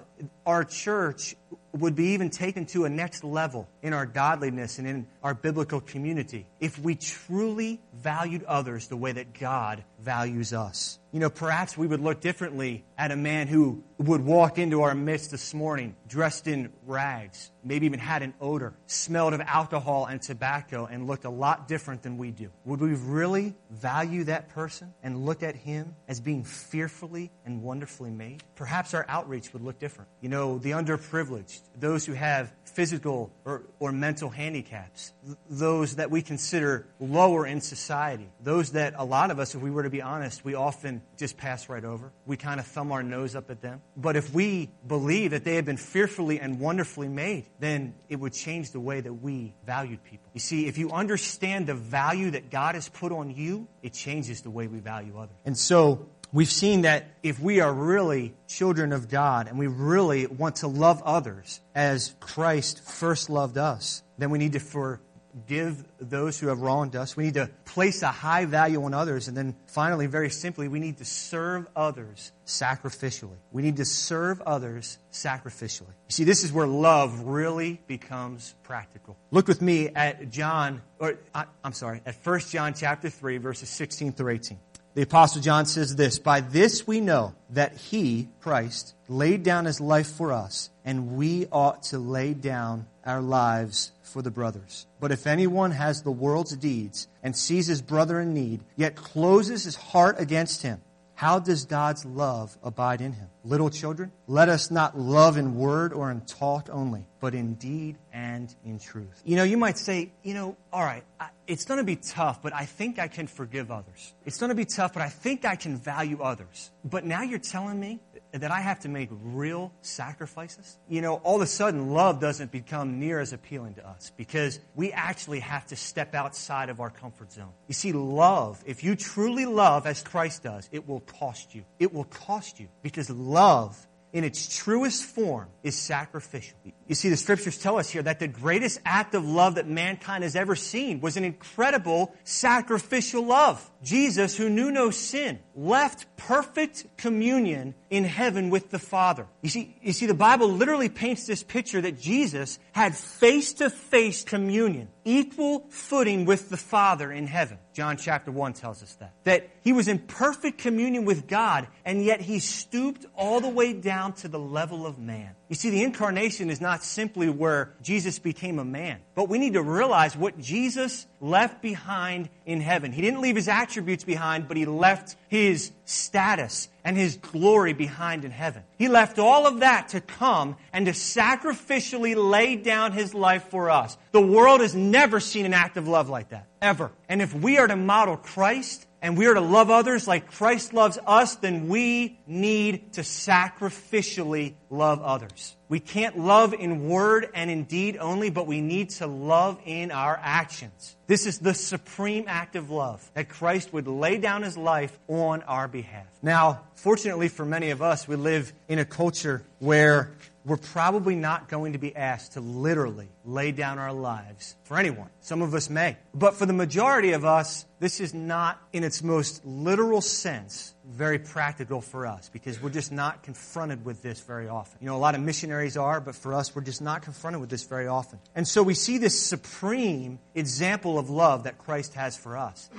our 0.47 0.65
church 0.65 1.37
would 1.73 1.95
be 1.95 2.09
even 2.09 2.31
taken 2.31 2.67
to 2.67 2.85
a 2.85 2.89
next 2.89 3.23
level 3.23 3.69
in 3.83 3.93
our 3.93 4.07
godliness 4.07 4.79
and 4.79 4.89
in 4.89 5.07
our 5.23 5.35
biblical 5.35 5.81
community 5.81 6.47
if 6.59 6.79
we 6.79 6.95
truly 6.97 7.81
valued 7.95 8.43
others 8.45 8.89
the 8.89 8.97
way 8.97 9.13
that 9.13 9.33
God 9.39 9.85
values 10.01 10.53
us. 10.53 10.99
You 11.13 11.21
know, 11.21 11.31
perhaps 11.31 11.77
we 11.77 11.87
would 11.87 12.01
look 12.01 12.21
differently 12.21 12.85
at 12.97 13.11
a 13.11 13.17
man 13.17 13.49
who 13.49 13.83
would 13.99 14.25
walk 14.25 14.59
into 14.59 14.83
our 14.83 14.95
midst 14.95 15.33
this 15.33 15.53
morning 15.53 15.97
dressed 16.09 16.47
in 16.47 16.73
rags, 16.87 17.51
maybe 17.65 17.87
even 17.87 17.99
had 17.99 18.23
an 18.23 18.35
odor, 18.41 18.75
smelled 18.87 19.35
of 19.35 19.41
alcohol 19.41 20.07
and 20.07 20.23
tobacco, 20.23 20.87
and 20.87 21.07
looked 21.07 21.25
a 21.25 21.31
lot 21.31 21.67
different 21.67 22.03
than 22.03 22.17
we 22.17 22.31
do. 22.31 22.51
Would 22.65 22.81
we 22.81 22.95
really 22.95 23.55
value 23.71 24.25
that 24.25 24.51
person 24.51 24.95
and 25.03 25.25
look 25.25 25.43
at 25.43 25.57
him 25.57 25.95
as 26.09 26.21
being 26.21 26.45
fearfully 26.45 27.33
and 27.45 27.63
wonderfully 27.63 28.11
made? 28.11 28.43
Perhaps 28.55 28.95
our 28.95 29.05
outreach 29.09 29.50
would 29.53 29.63
look 29.63 29.79
different. 29.79 30.11
You 30.21 30.29
know, 30.29 30.59
the 30.59 30.73
underprivileged, 30.73 31.61
those 31.79 32.05
who 32.07 32.13
have 32.13 32.53
physical 32.65 33.33
or, 33.45 33.65
or 33.79 33.93
mental 33.93 34.31
handicaps, 34.31 35.13
those 35.49 35.97
that 35.97 36.11
we 36.11 36.23
consider 36.23 36.87
lower 37.01 37.47
in 37.47 37.61
society, 37.61 38.29
those 38.43 38.73
that 38.73 38.95
a 38.97 39.05
lot 39.05 39.31
of 39.31 39.39
us, 39.39 39.55
if 39.55 39.61
we 39.61 39.71
were 39.71 39.83
to 39.83 39.91
be 39.91 40.03
honest, 40.03 40.45
we 40.45 40.55
often 40.55 41.03
just 41.17 41.37
pass 41.37 41.69
right 41.69 41.85
over. 41.85 42.13
We 42.27 42.37
kind 42.37 42.61
of 42.61 42.67
thumb 42.67 42.93
our 42.93 43.03
nose 43.03 43.35
up 43.35 43.51
at 43.51 43.61
them. 43.61 43.83
But 43.97 44.17
if 44.17 44.33
we 44.33 44.71
believe 44.87 45.33
that 45.33 45.45
they 45.45 45.57
have 45.57 45.65
been 45.65 45.77
fearfully 45.77 46.41
and 46.41 46.61
wonderfully 46.61 47.09
made, 47.09 47.47
then 47.59 47.95
it 48.09 48.17
would 48.17 48.33
change 48.33 48.71
the 48.71 48.81
way 48.81 49.01
that 49.01 49.13
we 49.13 49.55
valued 49.67 50.03
people. 50.05 50.31
You 50.33 50.41
see, 50.41 50.67
if 50.67 50.79
you 50.79 50.91
understand 50.93 51.67
the 51.67 51.75
value 51.75 52.31
that 52.33 52.51
God 52.51 52.75
has 52.75 52.89
put 52.89 53.13
on 53.13 53.31
you, 53.31 53.69
it 53.83 53.93
changes 53.93 54.43
the 54.43 54.51
way 54.51 54.67
we 54.67 54.79
value 54.79 55.19
others. 55.19 55.37
And 55.45 55.57
so, 55.57 56.09
we've 56.33 56.51
seen 56.51 56.83
that 56.83 57.07
if 57.23 57.41
we 57.41 57.61
are 57.61 57.73
really 57.73 58.35
children 58.49 58.93
of 58.93 59.09
God 59.09 59.49
and 59.49 59.59
we 59.59 59.67
really 59.67 60.27
want 60.27 60.57
to 60.57 60.69
love 60.69 61.03
others 61.05 61.61
as 61.75 62.15
Christ 62.21 62.83
first 62.85 63.31
loved 63.31 63.59
us, 63.59 64.03
then 64.19 64.31
we 64.31 64.39
need 64.39 64.53
to 64.53 64.61
forgive 64.61 65.85
those 65.99 66.39
who 66.39 66.49
have 66.49 66.61
wronged 66.61 66.97
us. 66.97 67.17
We 67.17 67.25
need 67.25 67.35
to 67.35 67.51
place 67.65 68.03
a 68.03 68.09
high 68.09 68.45
value 68.45 68.83
on 68.85 68.95
others. 68.95 69.29
And 69.29 69.37
then 69.37 69.57
finally, 69.67 70.07
very 70.07 70.31
simply, 70.31 70.69
we 70.69 70.81
need 70.81 70.99
to 70.99 71.05
serve 71.05 71.67
others 71.75 72.33
sacrificially. 72.47 73.37
We 73.53 73.63
need 73.63 73.77
to 73.77 73.85
serve 73.85 74.41
others 74.43 74.99
sacrificially. 75.13 75.87
You 75.87 76.11
see, 76.11 76.25
this 76.25 76.45
is 76.45 76.53
where 76.53 76.67
love 76.67 77.21
really 77.21 77.81
becomes 77.87 78.55
practical. 78.63 79.17
Look 79.31 79.49
with 79.49 79.63
me 79.63 79.89
at 79.89 80.31
John, 80.31 80.83
or 80.99 81.19
I, 81.35 81.45
am 81.65 81.73
sorry, 81.73 82.03
at 82.05 82.17
1 82.23 82.41
John 82.41 82.75
chapter 82.75 83.09
3, 83.09 83.39
verses 83.39 83.69
16 83.69 84.13
through 84.13 84.33
18. 84.35 84.59
The 84.93 85.03
Apostle 85.03 85.41
John 85.41 85.67
says 85.67 85.95
this 85.95 86.19
By 86.19 86.41
this 86.41 86.85
we 86.87 87.01
know 87.01 87.35
that 87.51 87.77
he, 87.77 88.29
Christ, 88.41 88.95
laid 89.09 89.45
down 89.45 89.65
his 89.65 89.81
life 89.81 90.09
for 90.09 90.33
us, 90.33 90.71
and 90.85 91.17
we 91.17 91.47
ought 91.53 91.85
to 91.85 91.99
lay 91.99 92.35
down 92.35 92.87
our 93.05 93.23
lives 93.23 93.93
for 94.03 94.21
the 94.21 94.33
brothers. 94.33 94.89
But 94.99 95.13
if 95.13 95.29
anyone 95.29 95.71
has 95.71 96.03
the 96.03 96.11
world's 96.11 96.57
deeds 96.57 97.07
and 97.23 97.37
sees 97.37 97.69
his 97.69 97.83
brother 97.83 98.21
in 98.21 98.35
need, 98.35 98.65
yet 98.77 98.97
closes 98.97 99.63
his 99.63 99.77
heart 99.77 100.17
against 100.19 100.63
him, 100.63 100.81
how 101.21 101.39
does 101.39 101.67
God's 101.67 102.07
love 102.07 102.57
abide 102.63 103.03
in 103.03 103.13
him? 103.13 103.29
Little 103.45 103.69
children, 103.69 104.11
let 104.27 104.49
us 104.49 104.71
not 104.71 104.99
love 104.99 105.37
in 105.37 105.55
word 105.55 105.93
or 105.93 106.11
in 106.11 106.23
talk 106.23 106.71
only, 106.73 107.07
but 107.21 107.35
in 107.35 107.57
deed 107.57 107.99
and 108.11 108.57
in 108.65 108.79
truth. 108.79 109.21
You 109.27 109.37
know, 109.37 109.43
you 109.43 109.59
might 109.59 109.77
say, 109.77 110.13
you 110.23 110.33
know, 110.33 110.57
all 110.73 110.83
right, 110.83 111.05
I, 111.21 111.29
it's 111.47 111.67
going 111.67 111.77
to 111.77 111.85
be 111.85 111.97
tough, 111.97 112.41
but 112.41 112.55
I 112.55 112.65
think 112.65 112.99
I 112.99 113.07
can 113.09 113.27
forgive 113.27 113.71
others. 113.71 114.15
It's 114.25 114.39
going 114.39 114.49
to 114.49 114.55
be 114.55 114.65
tough, 114.65 114.95
but 114.95 115.03
I 115.03 115.11
think 115.11 115.45
I 115.45 115.57
can 115.57 115.77
value 115.77 116.23
others. 116.23 116.71
But 116.87 117.05
now 117.05 117.21
you're 117.21 117.39
telling 117.39 117.79
me 117.79 118.01
that 118.33 118.51
I 118.51 118.61
have 118.61 118.81
to 118.81 118.89
make 118.89 119.09
real 119.11 119.73
sacrifices, 119.83 120.79
you 120.89 121.01
know, 121.01 121.17
all 121.17 121.37
of 121.37 121.43
a 121.43 121.47
sudden 121.47 121.91
love 121.91 122.21
doesn't 122.21 122.53
become 122.53 122.99
near 122.99 123.21
as 123.21 123.33
appealing 123.33 123.75
to 123.75 123.89
us 123.89 124.13
because 124.17 124.61
we 124.75 124.93
actually 124.93 125.41
have 125.41 125.67
to 125.67 125.77
step 125.77 126.15
outside 126.15 126.69
of 126.69 126.81
our 126.81 126.91
comfort 126.91 127.33
zone. 127.33 127.53
You 127.67 127.75
see, 127.75 127.93
love, 127.93 128.63
if 128.67 128.85
you 128.85 128.95
truly 128.97 129.47
love 129.47 129.87
as 129.87 130.03
Christ 130.03 130.43
does, 130.43 130.69
it 130.73 130.87
will 130.87 131.01
cost 131.01 131.55
you. 131.55 131.65
It 131.79 131.93
will 131.93 132.05
cost 132.05 132.61
you 132.61 132.69
because 132.83 133.11
love 133.11 133.77
in 134.13 134.25
its 134.25 134.59
truest 134.59 135.05
form 135.05 135.49
is 135.63 135.77
sacrificial. 135.77 136.57
You 136.89 136.95
see, 136.95 137.09
the 137.09 137.17
scriptures 137.17 137.59
tell 137.59 137.79
us 137.79 137.89
here 137.89 138.03
that 138.03 138.19
the 138.19 138.29
greatest 138.29 138.81
act 138.85 139.15
of 139.15 139.25
love 139.25 139.55
that 139.55 139.69
mankind 139.69 140.25
has 140.25 140.35
ever 140.35 140.57
seen 140.57 141.01
was 141.01 141.17
an 141.17 141.25
incredible 141.25 142.15
sacrificial 142.25 143.25
love. 143.25 143.71
Jesus, 143.83 144.37
who 144.37 144.49
knew 144.49 144.71
no 144.71 144.91
sin, 144.91 145.39
left 145.55 146.07
perfect 146.17 146.87
communion 146.97 147.75
in 147.91 148.05
heaven 148.05 148.51
with 148.51 148.71
the 148.71 148.79
Father. 148.79 149.27
You 149.43 149.51
see, 149.51 149.77
you 149.83 149.93
see, 149.93 150.07
the 150.07 150.15
Bible 150.15 150.49
literally 150.49 150.89
paints 150.89 151.27
this 151.27 151.43
picture 151.43 151.81
that 151.81 152.01
Jesus 152.01 152.61
had 152.73 152.97
face 152.97 153.53
to 153.55 153.69
face 153.69 154.23
communion, 154.23 154.89
equal 155.05 155.67
footing 155.71 156.25
with 156.25 156.49
the 156.49 156.57
Father 156.57 157.11
in 157.11 157.27
heaven. 157.27 157.59
John 157.75 157.97
chapter 157.97 158.31
1 158.31 158.53
tells 158.53 158.83
us 158.83 158.95
that. 158.97 159.15
That 159.25 159.51
he 159.63 159.73
was 159.73 159.89
in 159.89 159.99
perfect 159.99 160.59
communion 160.59 161.05
with 161.05 161.27
God, 161.27 161.67
and 161.85 162.05
yet 162.05 162.21
he 162.21 162.39
stooped 162.39 163.07
all 163.15 163.41
the 163.41 163.49
way 163.49 163.73
down 163.73 164.13
to 164.15 164.29
the 164.29 164.39
level 164.39 164.87
of 164.87 164.99
man. 164.99 165.35
You 165.49 165.57
see, 165.57 165.71
the 165.71 165.83
incarnation 165.83 166.49
is 166.49 166.61
not 166.61 166.85
simply 166.85 167.29
where 167.29 167.75
Jesus 167.83 168.21
became 168.21 168.61
a 168.61 168.65
man, 168.65 169.01
but 169.17 169.29
we 169.29 169.39
need 169.39 169.55
to 169.55 169.63
realize 169.63 170.17
what 170.17 170.39
Jesus 170.39 171.07
left 171.21 171.61
behind 171.61 172.29
in 172.47 172.61
heaven. 172.61 172.93
He 172.93 173.03
didn't 173.03 173.21
leave 173.21 173.35
his 173.35 173.49
attributes 173.49 174.05
behind, 174.05 174.47
but 174.47 174.57
he 174.57 174.65
left 174.65 175.17
his 175.29 175.73
status 175.91 176.69
and 176.85 176.97
his 176.97 177.17
glory 177.17 177.73
behind 177.73 178.25
in 178.25 178.31
heaven. 178.31 178.63
He 178.79 178.89
left 178.89 179.19
all 179.19 179.47
of 179.47 179.61
that 179.61 179.89
to 179.89 180.01
come 180.01 180.57
and 180.73 180.87
to 180.87 180.93
sacrificially 180.93 182.15
lay 182.17 182.57
down 182.57 182.93
his 182.93 183.13
life 183.13 183.45
for 183.51 183.71
us. 183.71 183.99
The 184.13 184.21
world 184.21 184.61
has 184.61 184.75
never 184.75 185.21
seen 185.21 185.47
an 185.47 185.55
act 185.55 185.77
of 185.77 185.89
love 185.89 186.09
like 186.09 186.31
that, 186.31 186.47
ever. 186.63 186.93
And 187.09 187.21
if 187.21 187.35
we 187.35 187.59
are 187.59 187.67
to 187.67 187.77
model 187.77 188.17
Christ, 188.17 188.87
and 189.03 189.17
we 189.17 189.27
are 189.27 189.35
to 189.35 189.41
love 189.41 189.71
others 189.71 190.07
like 190.07 190.31
Christ 190.31 190.75
loves 190.75 190.99
us, 191.07 191.37
then 191.37 191.69
we 191.69 192.19
need 192.27 192.95
to 192.95 193.01
sacrificially 193.01 194.55
love 194.69 195.01
others. 195.03 195.57
We 195.69 195.81
can't 195.81 196.19
love 196.19 196.53
in 196.53 196.89
word 196.89 197.29
and 197.33 197.51
in 197.51 197.65
deed 197.65 197.97
only, 197.97 198.31
but 198.31 198.47
we 198.47 198.61
need 198.61 198.91
to 198.91 199.07
love 199.07 199.59
in 199.65 199.91
our 199.91 200.19
actions. 200.21 200.97
This 201.07 201.27
is 201.27 201.39
the 201.39 201.55
supreme 201.55 202.25
act 202.27 202.57
of 202.57 202.71
love 202.71 203.09
that 203.15 203.29
Christ 203.29 203.73
would 203.73 203.87
lay 203.87 204.19
down 204.19 204.43
his 204.43 204.57
life 204.57 204.99
on 205.09 205.43
our 205.43 205.69
behalf. 205.69 206.07
Now, 206.23 206.63
fortunately 206.75 207.29
for 207.29 207.45
many 207.45 207.71
of 207.71 207.83
us, 207.83 208.07
we 208.07 208.17
live 208.17 208.53
in 208.69 208.79
a 208.79 208.85
culture 208.85 209.45
where 209.61 210.13
we're 210.45 210.57
probably 210.57 211.17
not 211.17 211.49
going 211.49 211.75
to 211.75 211.79
be 211.79 211.95
asked 211.95 212.33
to 212.33 212.41
literally 212.41 213.09
lay 213.25 213.53
down 213.53 213.79
our 213.79 213.93
lives 213.93 214.55
for 214.65 214.79
anyone. 214.79 215.11
Some 215.21 215.43
of 215.43 215.55
us 215.55 215.69
may. 215.69 215.97
But 216.15 216.35
for 216.35 216.47
the 216.47 216.53
majority 216.53 217.13
of 217.13 217.25
us, 217.25 217.67
this 217.79 218.01
is 218.01 218.15
not, 218.15 218.61
in 218.73 218.83
its 218.83 219.03
most 219.03 219.45
literal 219.45 220.01
sense, 220.01 220.75
very 220.87 221.19
practical 221.19 221.81
for 221.81 222.07
us 222.07 222.31
because 222.31 222.61
we're 222.61 222.71
just 222.71 222.91
not 222.91 223.23
confronted 223.23 223.85
with 223.85 224.03
this 224.03 224.21
very 224.21 224.49
often. 224.49 224.79
You 224.81 224.87
know, 224.87 224.97
a 224.97 224.99
lot 224.99 225.15
of 225.15 225.21
missionaries 225.21 225.77
are, 225.77 226.01
but 226.01 226.15
for 226.15 226.35
us, 226.35 226.55
we're 226.55 226.63
just 226.63 226.83
not 226.83 227.03
confronted 227.03 227.41
with 227.41 227.51
this 227.51 227.65
very 227.65 227.87
often. 227.87 228.19
And 228.35 228.49
so 228.49 228.63
we 228.63 228.75
see 228.75 228.99
this 228.99 229.21
supreme 229.21 230.19
example 230.35 230.99
of 230.99 231.11
love 231.11 231.45
that 231.45 231.59
Christ 231.59 231.95
has 231.95 232.17
for 232.17 232.37
us. 232.37 232.71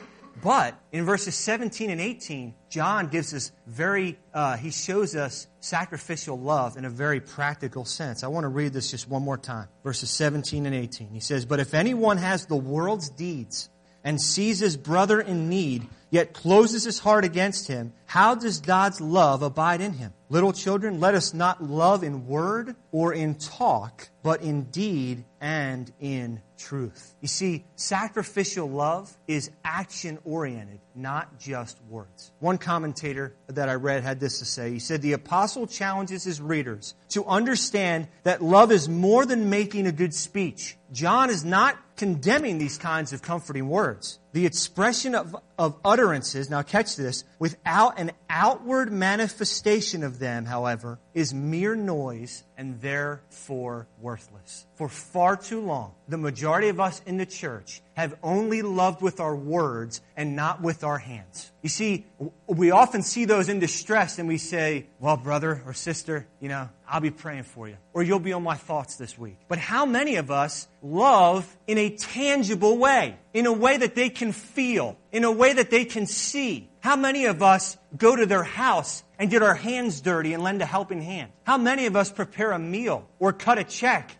But 0.41 0.75
in 0.91 1.05
verses 1.05 1.35
17 1.35 1.91
and 1.91 2.01
18, 2.01 2.55
John 2.69 3.07
gives 3.07 3.33
us 3.33 3.51
very, 3.67 4.17
uh, 4.33 4.57
he 4.57 4.71
shows 4.71 5.15
us 5.15 5.45
sacrificial 5.59 6.39
love 6.39 6.77
in 6.77 6.85
a 6.85 6.89
very 6.89 7.19
practical 7.19 7.85
sense. 7.85 8.23
I 8.23 8.27
want 8.27 8.45
to 8.45 8.49
read 8.49 8.73
this 8.73 8.89
just 8.89 9.07
one 9.07 9.21
more 9.21 9.37
time. 9.37 9.67
Verses 9.83 10.09
17 10.09 10.65
and 10.65 10.73
18. 10.73 11.09
He 11.09 11.19
says, 11.19 11.45
But 11.45 11.59
if 11.59 11.75
anyone 11.75 12.17
has 12.17 12.47
the 12.47 12.55
world's 12.55 13.09
deeds 13.09 13.69
and 14.03 14.19
sees 14.19 14.59
his 14.59 14.77
brother 14.77 15.21
in 15.21 15.47
need, 15.47 15.87
yet 16.09 16.33
closes 16.33 16.83
his 16.83 16.97
heart 16.97 17.23
against 17.23 17.67
him, 17.67 17.93
how 18.07 18.33
does 18.33 18.61
God's 18.61 18.99
love 18.99 19.43
abide 19.43 19.79
in 19.79 19.93
him? 19.93 20.11
Little 20.29 20.53
children, 20.53 20.99
let 20.99 21.13
us 21.13 21.35
not 21.35 21.63
love 21.63 22.03
in 22.03 22.25
word 22.25 22.75
or 22.91 23.13
in 23.13 23.35
talk, 23.35 24.09
but 24.23 24.41
in 24.41 24.63
deed 24.63 25.23
and 25.39 25.91
in 25.99 26.41
truth. 26.61 27.15
You 27.21 27.27
see, 27.27 27.65
sacrificial 27.75 28.69
love 28.69 29.11
is 29.27 29.49
action 29.65 30.19
oriented, 30.23 30.79
not 30.95 31.39
just 31.39 31.79
words. 31.89 32.31
One 32.39 32.57
commentator 32.57 33.33
that 33.47 33.67
I 33.67 33.73
read 33.73 34.03
had 34.03 34.19
this 34.19 34.39
to 34.39 34.45
say. 34.45 34.71
He 34.71 34.79
said, 34.79 35.01
The 35.01 35.13
apostle 35.13 35.67
challenges 35.67 36.23
his 36.23 36.39
readers 36.39 36.93
to 37.09 37.25
understand 37.25 38.07
that 38.23 38.41
love 38.41 38.71
is 38.71 38.87
more 38.87 39.25
than 39.25 39.49
making 39.49 39.87
a 39.87 39.91
good 39.91 40.13
speech. 40.13 40.77
John 40.91 41.29
is 41.29 41.43
not 41.43 41.77
condemning 41.95 42.57
these 42.57 42.77
kinds 42.77 43.13
of 43.13 43.21
comforting 43.21 43.69
words. 43.69 44.19
The 44.33 44.45
expression 44.45 45.13
of, 45.13 45.35
of 45.57 45.79
utterances, 45.85 46.49
now 46.49 46.63
catch 46.63 46.95
this, 46.95 47.23
without 47.37 47.99
an 47.99 48.11
outward 48.29 48.91
manifestation 48.91 50.03
of 50.03 50.17
them, 50.19 50.45
however, 50.45 50.99
is 51.13 51.33
mere 51.33 51.75
noise 51.75 52.43
and 52.57 52.81
therefore 52.81 53.87
worthless. 53.99 54.65
For 54.75 54.89
far 54.89 55.37
too 55.37 55.61
long, 55.61 55.93
the 56.11 56.17
majority 56.17 56.67
of 56.67 56.81
us 56.81 57.01
in 57.05 57.15
the 57.15 57.25
church 57.25 57.81
have 57.93 58.13
only 58.21 58.61
loved 58.61 59.01
with 59.01 59.21
our 59.21 59.33
words 59.33 60.01
and 60.17 60.35
not 60.35 60.61
with 60.61 60.83
our 60.83 60.97
hands. 60.97 61.53
You 61.61 61.69
see, 61.69 62.05
we 62.47 62.71
often 62.71 63.01
see 63.01 63.23
those 63.23 63.47
in 63.47 63.59
distress 63.59 64.19
and 64.19 64.27
we 64.27 64.37
say, 64.37 64.87
well, 64.99 65.15
brother 65.15 65.63
or 65.65 65.73
sister, 65.73 66.27
you 66.41 66.49
know, 66.49 66.67
I'll 66.91 66.99
be 66.99 67.09
praying 67.09 67.43
for 67.43 67.69
you. 67.69 67.77
Or 67.93 68.03
you'll 68.03 68.19
be 68.19 68.33
on 68.33 68.43
my 68.43 68.55
thoughts 68.55 68.97
this 68.97 69.17
week. 69.17 69.37
But 69.47 69.59
how 69.59 69.85
many 69.85 70.17
of 70.17 70.29
us 70.29 70.67
love 70.83 71.47
in 71.65 71.77
a 71.77 71.89
tangible 71.89 72.77
way? 72.77 73.15
In 73.33 73.45
a 73.45 73.53
way 73.53 73.77
that 73.77 73.95
they 73.95 74.09
can 74.09 74.33
feel? 74.33 74.97
In 75.13 75.23
a 75.23 75.31
way 75.31 75.53
that 75.53 75.69
they 75.69 75.85
can 75.85 76.05
see? 76.05 76.69
How 76.81 76.97
many 76.97 77.25
of 77.25 77.41
us 77.41 77.77
go 77.95 78.13
to 78.13 78.25
their 78.25 78.43
house 78.43 79.03
and 79.17 79.29
get 79.29 79.41
our 79.41 79.53
hands 79.53 80.01
dirty 80.01 80.33
and 80.33 80.43
lend 80.43 80.61
a 80.61 80.65
helping 80.65 81.01
hand? 81.01 81.31
How 81.43 81.57
many 81.57 81.85
of 81.85 81.95
us 81.95 82.11
prepare 82.11 82.51
a 82.51 82.59
meal 82.59 83.07
or 83.19 83.31
cut 83.31 83.57
a 83.57 83.63
check 83.63 84.17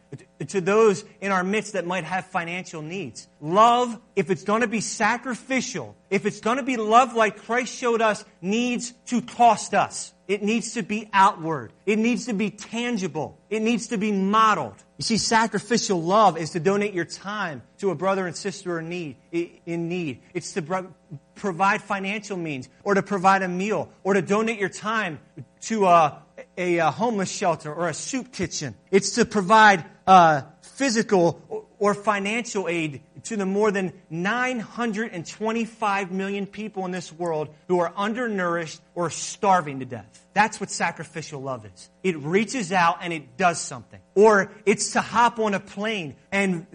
to 0.47 0.61
those 0.61 1.03
in 1.19 1.31
our 1.31 1.43
midst 1.43 1.73
that 1.73 1.85
might 1.85 2.05
have 2.05 2.27
financial 2.27 2.81
needs? 2.81 3.27
Love, 3.41 3.99
if 4.15 4.29
it's 4.29 4.43
going 4.43 4.61
to 4.61 4.67
be 4.67 4.79
sacrificial, 4.79 5.97
if 6.09 6.25
it's 6.25 6.39
going 6.39 6.57
to 6.57 6.63
be 6.63 6.77
love 6.77 7.15
like 7.15 7.43
Christ 7.43 7.75
showed 7.75 8.01
us, 8.01 8.23
needs 8.41 8.91
to 9.07 9.21
cost 9.21 9.73
us. 9.73 10.13
It 10.31 10.41
needs 10.41 10.75
to 10.75 10.81
be 10.81 11.09
outward. 11.11 11.73
It 11.85 11.99
needs 11.99 12.27
to 12.27 12.33
be 12.33 12.51
tangible. 12.51 13.37
It 13.49 13.61
needs 13.61 13.87
to 13.87 13.97
be 13.97 14.13
modeled. 14.13 14.81
You 14.97 15.03
see, 15.03 15.17
sacrificial 15.17 16.01
love 16.01 16.37
is 16.37 16.51
to 16.51 16.61
donate 16.61 16.93
your 16.93 17.03
time 17.03 17.61
to 17.79 17.89
a 17.89 17.95
brother 17.95 18.25
and 18.25 18.33
sister 18.33 18.79
in 18.79 18.87
need. 18.87 19.17
In 19.33 19.89
need. 19.89 20.21
It's 20.33 20.53
to 20.53 20.87
provide 21.35 21.81
financial 21.81 22.37
means, 22.37 22.69
or 22.85 22.93
to 22.93 23.03
provide 23.03 23.41
a 23.41 23.49
meal, 23.49 23.91
or 24.05 24.13
to 24.13 24.21
donate 24.21 24.57
your 24.57 24.69
time 24.69 25.19
to 25.63 25.87
a, 25.87 26.23
a, 26.57 26.77
a 26.77 26.91
homeless 26.91 27.29
shelter 27.29 27.73
or 27.73 27.89
a 27.89 27.93
soup 27.93 28.31
kitchen. 28.31 28.75
It's 28.89 29.15
to 29.15 29.25
provide 29.25 29.83
uh, 30.07 30.43
physical 30.61 31.67
or 31.77 31.93
financial 31.93 32.69
aid 32.69 33.01
to 33.23 33.35
the 33.35 33.45
more 33.45 33.71
than 33.71 33.91
925 34.09 36.11
million 36.11 36.45
people 36.45 36.85
in 36.85 36.91
this 36.91 37.11
world 37.11 37.49
who 37.67 37.79
are 37.79 37.91
undernourished 37.97 38.79
or 38.93 39.09
starving 39.09 39.79
to 39.79 39.85
death. 39.85 40.20
That's 40.33 40.59
what 40.59 40.71
sacrificial 40.71 41.41
love 41.41 41.65
is. 41.65 41.89
It 42.03 42.17
reaches 42.17 42.71
out 42.71 42.99
and 43.01 43.11
it 43.11 43.37
does 43.37 43.59
something. 43.59 43.99
Or 44.15 44.51
it's 44.65 44.93
to 44.93 45.01
hop 45.01 45.39
on 45.39 45.53
a 45.53 45.59
plane 45.59 46.15
and 46.31 46.65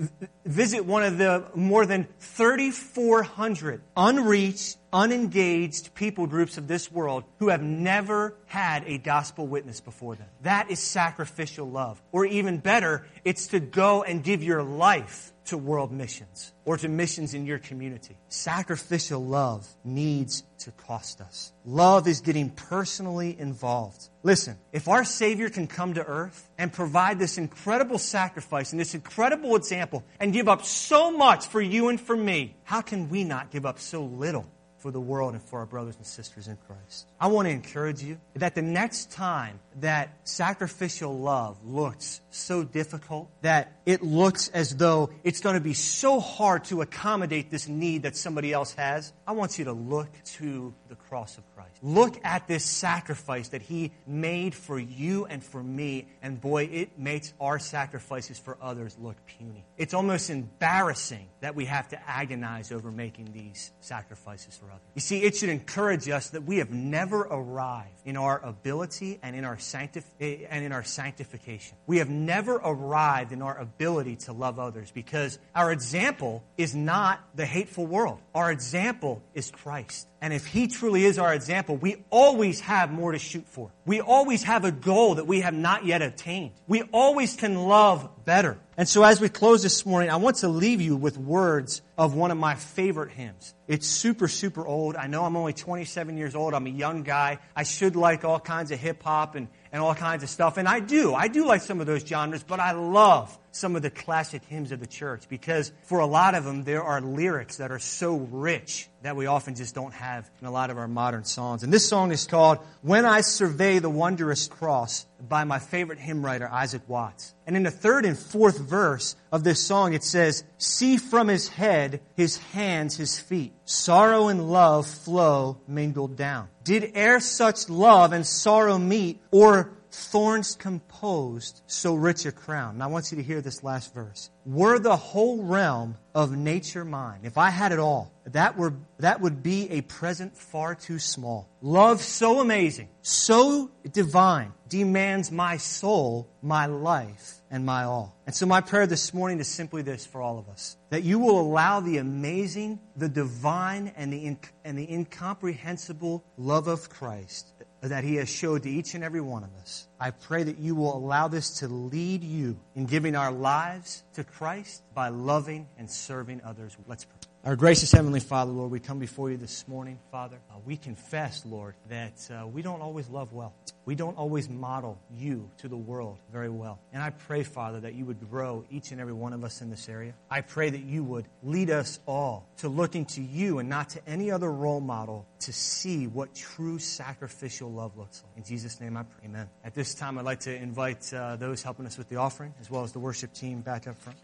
visit 0.44 0.84
one 0.84 1.02
of 1.02 1.18
the 1.18 1.46
more 1.54 1.86
than 1.86 2.06
3,400 2.20 3.82
unreached, 3.96 4.76
unengaged 4.92 5.94
people 5.94 6.26
groups 6.26 6.58
of 6.58 6.68
this 6.68 6.90
world 6.90 7.24
who 7.38 7.48
have 7.48 7.62
never 7.62 8.34
had 8.46 8.84
a 8.86 8.98
gospel 8.98 9.46
witness 9.46 9.80
before 9.80 10.16
them. 10.16 10.28
That 10.42 10.70
is 10.70 10.78
sacrificial 10.78 11.68
love. 11.70 12.02
Or 12.12 12.26
even 12.26 12.58
better, 12.58 13.06
it's 13.24 13.48
to 13.48 13.60
go 13.60 14.02
and 14.02 14.22
give 14.22 14.42
your 14.42 14.62
life 14.62 15.32
to 15.46 15.59
world 15.59 15.92
missions 15.92 16.52
or 16.64 16.76
to 16.76 16.88
missions 16.88 17.35
in 17.35 17.46
your 17.46 17.59
community. 17.59 18.16
Sacrificial 18.28 19.24
love 19.24 19.66
needs 19.85 20.42
to 20.59 20.70
cost 20.72 21.20
us. 21.20 21.52
Love 21.64 22.09
is 22.09 22.20
getting 22.20 22.50
personally 22.50 23.37
involved. 23.38 24.09
Listen, 24.22 24.56
if 24.72 24.88
our 24.88 25.04
Savior 25.04 25.48
can 25.48 25.66
come 25.66 25.94
to 25.94 26.04
earth 26.04 26.48
and 26.59 26.72
provide 26.72 27.18
this 27.18 27.38
incredible 27.38 27.98
sacrifice 27.98 28.72
and 28.72 28.80
this 28.80 28.94
incredible 28.94 29.56
example 29.56 30.04
and 30.20 30.32
give 30.32 30.48
up 30.48 30.64
so 30.64 31.11
much 31.11 31.46
for 31.46 31.61
you 31.61 31.88
and 31.88 32.00
for 32.00 32.16
me, 32.16 32.56
how 32.64 32.80
can 32.80 33.09
we 33.09 33.24
not 33.24 33.50
give 33.50 33.64
up 33.64 33.78
so 33.78 34.04
little 34.04 34.46
for 34.87 34.92
the 34.92 35.00
world 35.00 35.35
and 35.35 35.42
for 35.42 35.59
our 35.59 35.66
brothers 35.66 35.96
and 35.96 36.06
sisters 36.06 36.46
in 36.46 36.56
Christ. 36.68 37.09
I 37.18 37.26
want 37.26 37.46
to 37.46 37.50
encourage 37.50 38.02
you 38.04 38.20
that 38.35 38.54
the 38.54 38.62
next 38.62 39.11
time 39.11 39.59
that 39.80 40.28
sacrificial 40.28 41.18
love 41.18 41.64
looks 41.64 42.20
so 42.30 42.64
difficult, 42.64 43.30
that 43.42 43.80
it 43.86 44.02
looks 44.02 44.48
as 44.48 44.76
though 44.76 45.10
it's 45.24 45.40
going 45.40 45.54
to 45.54 45.60
be 45.60 45.74
so 45.74 46.20
hard 46.20 46.64
to 46.64 46.82
accommodate 46.82 47.50
this 47.50 47.68
need 47.68 48.02
that 48.02 48.16
somebody 48.16 48.52
else 48.52 48.72
has, 48.74 49.12
I 49.26 49.32
want 49.32 49.58
you 49.58 49.66
to 49.66 49.72
look 49.72 50.08
to 50.36 50.74
the 50.88 50.94
cross 50.94 51.38
of 51.38 51.44
Christ. 51.54 51.70
Look 51.82 52.18
at 52.24 52.46
this 52.48 52.64
sacrifice 52.64 53.48
that 53.48 53.62
He 53.62 53.92
made 54.06 54.54
for 54.54 54.78
you 54.78 55.26
and 55.26 55.42
for 55.42 55.62
me, 55.62 56.08
and 56.22 56.40
boy, 56.40 56.64
it 56.64 56.98
makes 56.98 57.32
our 57.40 57.58
sacrifices 57.58 58.38
for 58.38 58.56
others 58.60 58.96
look 59.00 59.16
puny. 59.26 59.64
It's 59.76 59.94
almost 59.94 60.30
embarrassing 60.30 61.28
that 61.40 61.54
we 61.54 61.66
have 61.66 61.88
to 61.88 62.08
agonize 62.08 62.72
over 62.72 62.90
making 62.90 63.32
these 63.32 63.70
sacrifices 63.80 64.56
for 64.56 64.66
others. 64.66 64.80
You 64.94 65.00
see, 65.00 65.22
it 65.22 65.36
should 65.36 65.48
encourage 65.48 66.08
us 66.08 66.30
that 66.30 66.44
we 66.44 66.58
have 66.58 66.70
never 66.70 67.20
arrived 67.22 68.00
in 68.04 68.16
our 68.16 68.40
ability 68.44 69.18
and 69.22 69.36
in 69.36 69.44
our 69.44 69.58
sanctif- 69.66 70.05
eh, 70.20 70.46
and 70.48 70.64
in 70.64 70.72
our 70.72 70.85
sanctification. 70.85 71.76
We 71.87 71.98
have 71.98 72.09
never 72.09 72.55
arrived 72.57 73.33
in 73.33 73.42
our 73.42 73.59
ability 73.59 74.16
to 74.26 74.33
love 74.33 74.59
others 74.59 74.90
because 74.90 75.38
our 75.55 75.72
example 75.72 76.44
is 76.57 76.74
not 76.74 77.20
the 77.35 77.46
hateful 77.46 77.87
world. 77.87 78.20
Our 78.35 78.50
example 78.50 79.22
is 79.35 79.50
Christ. 79.50 80.07
And 80.20 80.33
if 80.33 80.46
He 80.46 80.66
truly 80.66 81.05
is 81.05 81.18
our 81.18 81.35
example, 81.35 81.76
we 81.76 82.05
always 82.11 82.61
have 82.61 82.90
more 82.90 83.12
to 83.12 83.18
shoot 83.18 83.46
for. 83.46 83.70
We 83.85 84.00
always 84.00 84.42
have 84.44 84.64
a 84.64 84.72
goal 84.72 85.16
that 85.16 85.26
we 85.26 85.40
have 85.40 85.55
not 85.55 85.85
yet 85.85 86.02
attained. 86.02 86.52
We 86.66 86.83
always 86.92 87.37
can 87.37 87.55
love 87.55 88.24
better. 88.24 88.59
And 88.76 88.88
so 88.88 89.02
as 89.02 89.20
we 89.20 89.29
close 89.29 89.62
this 89.62 89.85
morning, 89.87 90.11
I 90.11 90.16
want 90.16 90.37
to 90.38 90.48
leave 90.48 90.81
you 90.81 90.96
with 90.96 91.18
words 91.18 91.83
of 91.98 92.14
one 92.14 92.30
of 92.30 92.37
my 92.37 92.54
favorite 92.54 93.11
hymns. 93.11 93.54
It's 93.66 93.87
super, 93.87 94.28
super 94.28 94.66
old. 94.66 94.96
I 94.96 95.06
know 95.06 95.24
I'm 95.24 95.37
only 95.37 95.52
27 95.52 96.16
years 96.16 96.35
old. 96.35 96.54
I'm 96.54 96.66
a 96.66 96.70
young 96.70 97.02
guy. 97.02 97.38
I 97.54 97.64
should 97.64 97.96
like 97.96 98.24
all 98.24 98.38
kinds 98.38 98.70
of 98.70 98.78
hip 98.78 99.02
hop 99.02 99.35
and, 99.35 99.48
and 99.72 99.82
all 99.82 99.94
kinds 99.94 100.22
of 100.22 100.28
stuff. 100.28 100.56
And 100.56 100.68
I 100.68 100.80
do. 100.80 101.14
I 101.14 101.28
do 101.28 101.46
like 101.46 101.62
some 101.62 101.80
of 101.80 101.87
those 101.87 102.06
genres, 102.06 102.44
but 102.44 102.61
I 102.61 102.72
love 102.72 103.37
some 103.50 103.74
of 103.74 103.82
the 103.82 103.90
classic 103.90 104.44
hymns 104.44 104.70
of 104.70 104.78
the 104.78 104.87
church 104.87 105.28
because 105.28 105.72
for 105.85 106.00
a 106.00 106.06
lot 106.06 106.35
of 106.35 106.44
them, 106.44 106.62
there 106.64 106.82
are 106.82 107.00
lyrics 107.00 107.56
that 107.56 107.72
are 107.72 107.78
so 107.78 108.16
rich 108.16 108.88
that 109.02 109.16
we 109.16 109.26
often 109.26 109.54
just 109.54 109.74
don't 109.74 109.94
have 109.94 110.28
in 110.40 110.46
a 110.46 110.50
lot 110.50 110.70
of 110.70 110.78
our 110.78 110.88
modern 110.88 111.24
songs. 111.24 111.62
And 111.62 111.72
this 111.72 111.88
song 111.88 112.12
is 112.12 112.26
called 112.26 112.59
When 112.82 113.04
I 113.04 113.22
Survey 113.22 113.78
the 113.78 113.90
Wondrous 113.90 114.48
Cross 114.48 115.06
by 115.28 115.44
my 115.44 115.59
favorite 115.59 115.98
hymn 115.98 116.24
writer, 116.24 116.48
Isaac 116.48 116.82
Watts. 116.88 117.35
And 117.46 117.56
in 117.56 117.62
the 117.62 117.70
third 117.70 118.04
and 118.04 118.18
fourth 118.18 118.59
verse 118.59 119.16
of 119.32 119.44
this 119.44 119.62
song, 119.62 119.94
it 119.94 120.04
says, 120.04 120.44
See 120.59 120.96
from 120.98 121.28
his 121.28 121.48
head, 121.48 121.86
his 122.14 122.38
hands, 122.38 122.96
his 122.96 123.18
feet. 123.18 123.53
Sorrow 123.64 124.29
and 124.29 124.51
love 124.51 124.87
flow 124.87 125.59
mingled 125.66 126.16
down. 126.16 126.49
Did 126.64 126.96
e'er 126.96 127.20
such 127.20 127.68
love 127.68 128.12
and 128.12 128.27
sorrow 128.27 128.79
meet, 128.79 129.20
or 129.31 129.72
thorns 129.96 130.54
composed 130.54 131.62
so 131.66 131.94
rich 131.94 132.26
a 132.26 132.32
crown. 132.32 132.74
And 132.74 132.82
I 132.82 132.87
want 132.87 133.11
you 133.11 133.16
to 133.16 133.22
hear 133.22 133.40
this 133.40 133.64
last 133.64 133.94
verse. 133.94 134.30
Were 134.44 134.78
the 134.78 134.96
whole 134.96 135.42
realm 135.42 135.96
of 136.14 136.37
nature 136.37 136.85
mine, 136.85 137.20
if 137.24 137.38
I 137.38 137.50
had 137.50 137.72
it 137.72 137.78
all, 137.78 138.12
that 138.26 138.56
were 138.56 138.74
that 138.98 139.20
would 139.20 139.42
be 139.42 139.70
a 139.70 139.80
present 139.82 140.37
far 140.37 140.74
too 140.74 140.98
small. 140.98 141.48
Love 141.61 142.00
so 142.00 142.40
amazing, 142.40 142.88
so 143.02 143.70
divine, 143.90 144.52
demands 144.68 145.32
my 145.32 145.56
soul, 145.56 146.28
my 146.42 146.66
life, 146.66 147.35
and 147.50 147.64
my 147.64 147.85
all. 147.85 148.16
And 148.26 148.35
so 148.35 148.46
my 148.46 148.61
prayer 148.61 148.87
this 148.87 149.12
morning 149.12 149.40
is 149.40 149.48
simply 149.48 149.82
this 149.82 150.06
for 150.06 150.22
all 150.22 150.38
of 150.38 150.48
us. 150.48 150.76
That 150.90 151.04
you 151.04 151.18
will 151.18 151.40
allow 151.40 151.80
the 151.80 151.98
amazing, 151.98 152.80
the 152.96 153.09
divine, 153.09 153.92
and 153.96 154.12
the, 154.12 154.24
in, 154.24 154.38
and 154.64 154.78
the 154.78 154.90
incomprehensible 154.90 156.24
love 156.37 156.68
of 156.68 156.88
Christ 156.88 157.52
that 157.88 158.05
He 158.05 158.16
has 158.16 158.29
showed 158.29 158.62
to 158.64 158.70
each 158.70 158.94
and 158.94 159.05
every 159.05 159.20
one 159.20 159.44
of 159.44 159.55
us. 159.61 159.87
I 160.01 160.11
pray 160.11 160.42
that 160.42 160.59
you 160.59 160.75
will 160.75 160.96
allow 160.96 161.29
this 161.29 161.59
to 161.61 161.68
lead 161.68 162.22
you 162.22 162.59
in 162.75 162.87
giving 162.87 163.16
our 163.16 163.33
lives 163.33 164.03
to 164.14 164.25
Christ 164.25 164.83
by 164.94 165.09
loving 165.09 165.68
and 165.79 165.90
serving 165.90 166.40
others. 166.44 166.77
Let's 166.87 167.05
pray. 167.05 167.15
Our 167.46 167.54
gracious 167.54 167.92
Heavenly 167.92 168.18
Father, 168.18 168.50
Lord, 168.50 168.72
we 168.72 168.80
come 168.80 168.98
before 168.98 169.30
you 169.30 169.37
this 169.37 169.68
morning, 169.68 170.00
Father. 170.11 170.40
Uh, 170.50 170.54
we 170.64 170.76
confess, 170.76 171.46
Lord, 171.46 171.76
that 171.88 172.28
uh, 172.28 172.44
we 172.44 172.61
don't 172.61 172.80
always 172.80 173.09
love 173.09 173.32
well. 173.32 173.54
We 173.85 173.94
don't 173.94 174.18
always 174.18 174.48
model 174.48 174.98
you 175.14 175.48
to 175.59 175.68
the 175.68 175.76
world 175.76 176.18
very 176.32 176.48
well. 176.48 176.80
And 176.92 177.00
I 177.00 177.11
pray, 177.11 177.44
Father, 177.44 177.78
that 177.78 177.94
you 177.94 178.04
would 178.04 178.28
grow 178.28 178.64
each 178.68 178.90
and 178.90 179.00
every 179.00 179.12
one 179.12 179.32
of 179.32 179.44
us 179.44 179.61
in 179.61 179.70
this 179.70 179.88
area. 179.88 180.14
I 180.28 180.40
pray 180.40 180.70
that 180.70 180.82
you 180.82 181.04
would 181.04 181.28
lead 181.44 181.70
us 181.70 182.00
all 182.04 182.48
to 182.56 182.68
looking 182.68 183.04
to 183.04 183.22
you 183.22 183.61
and 183.61 183.68
not 183.68 183.90
to 183.90 184.09
any 184.09 184.32
other 184.32 184.50
role 184.50 184.80
model 184.80 185.24
to 185.38 185.52
see 185.52 186.09
what 186.09 186.35
true 186.35 186.80
sacrificial 186.80 187.70
love 187.70 187.96
looks 187.96 188.24
like. 188.26 188.38
In 188.38 188.42
Jesus' 188.42 188.80
name 188.80 188.96
I 188.96 189.04
pray. 189.04 189.26
Amen. 189.26 189.48
At 189.62 189.72
this 189.72 189.94
time, 189.94 190.18
I'd 190.18 190.24
like 190.24 190.40
to 190.40 190.52
invite 190.52 191.14
uh, 191.14 191.37
those 191.37 191.62
helping 191.62 191.87
us 191.87 191.96
with 191.96 192.09
the 192.09 192.16
offering 192.16 192.54
as 192.61 192.72
well 192.72 192.82
as 192.82 192.90
the 192.90 192.98
worship 192.98 193.32
team 193.32 193.61
back 193.61 193.87
up 193.87 193.96
front. 193.98 194.18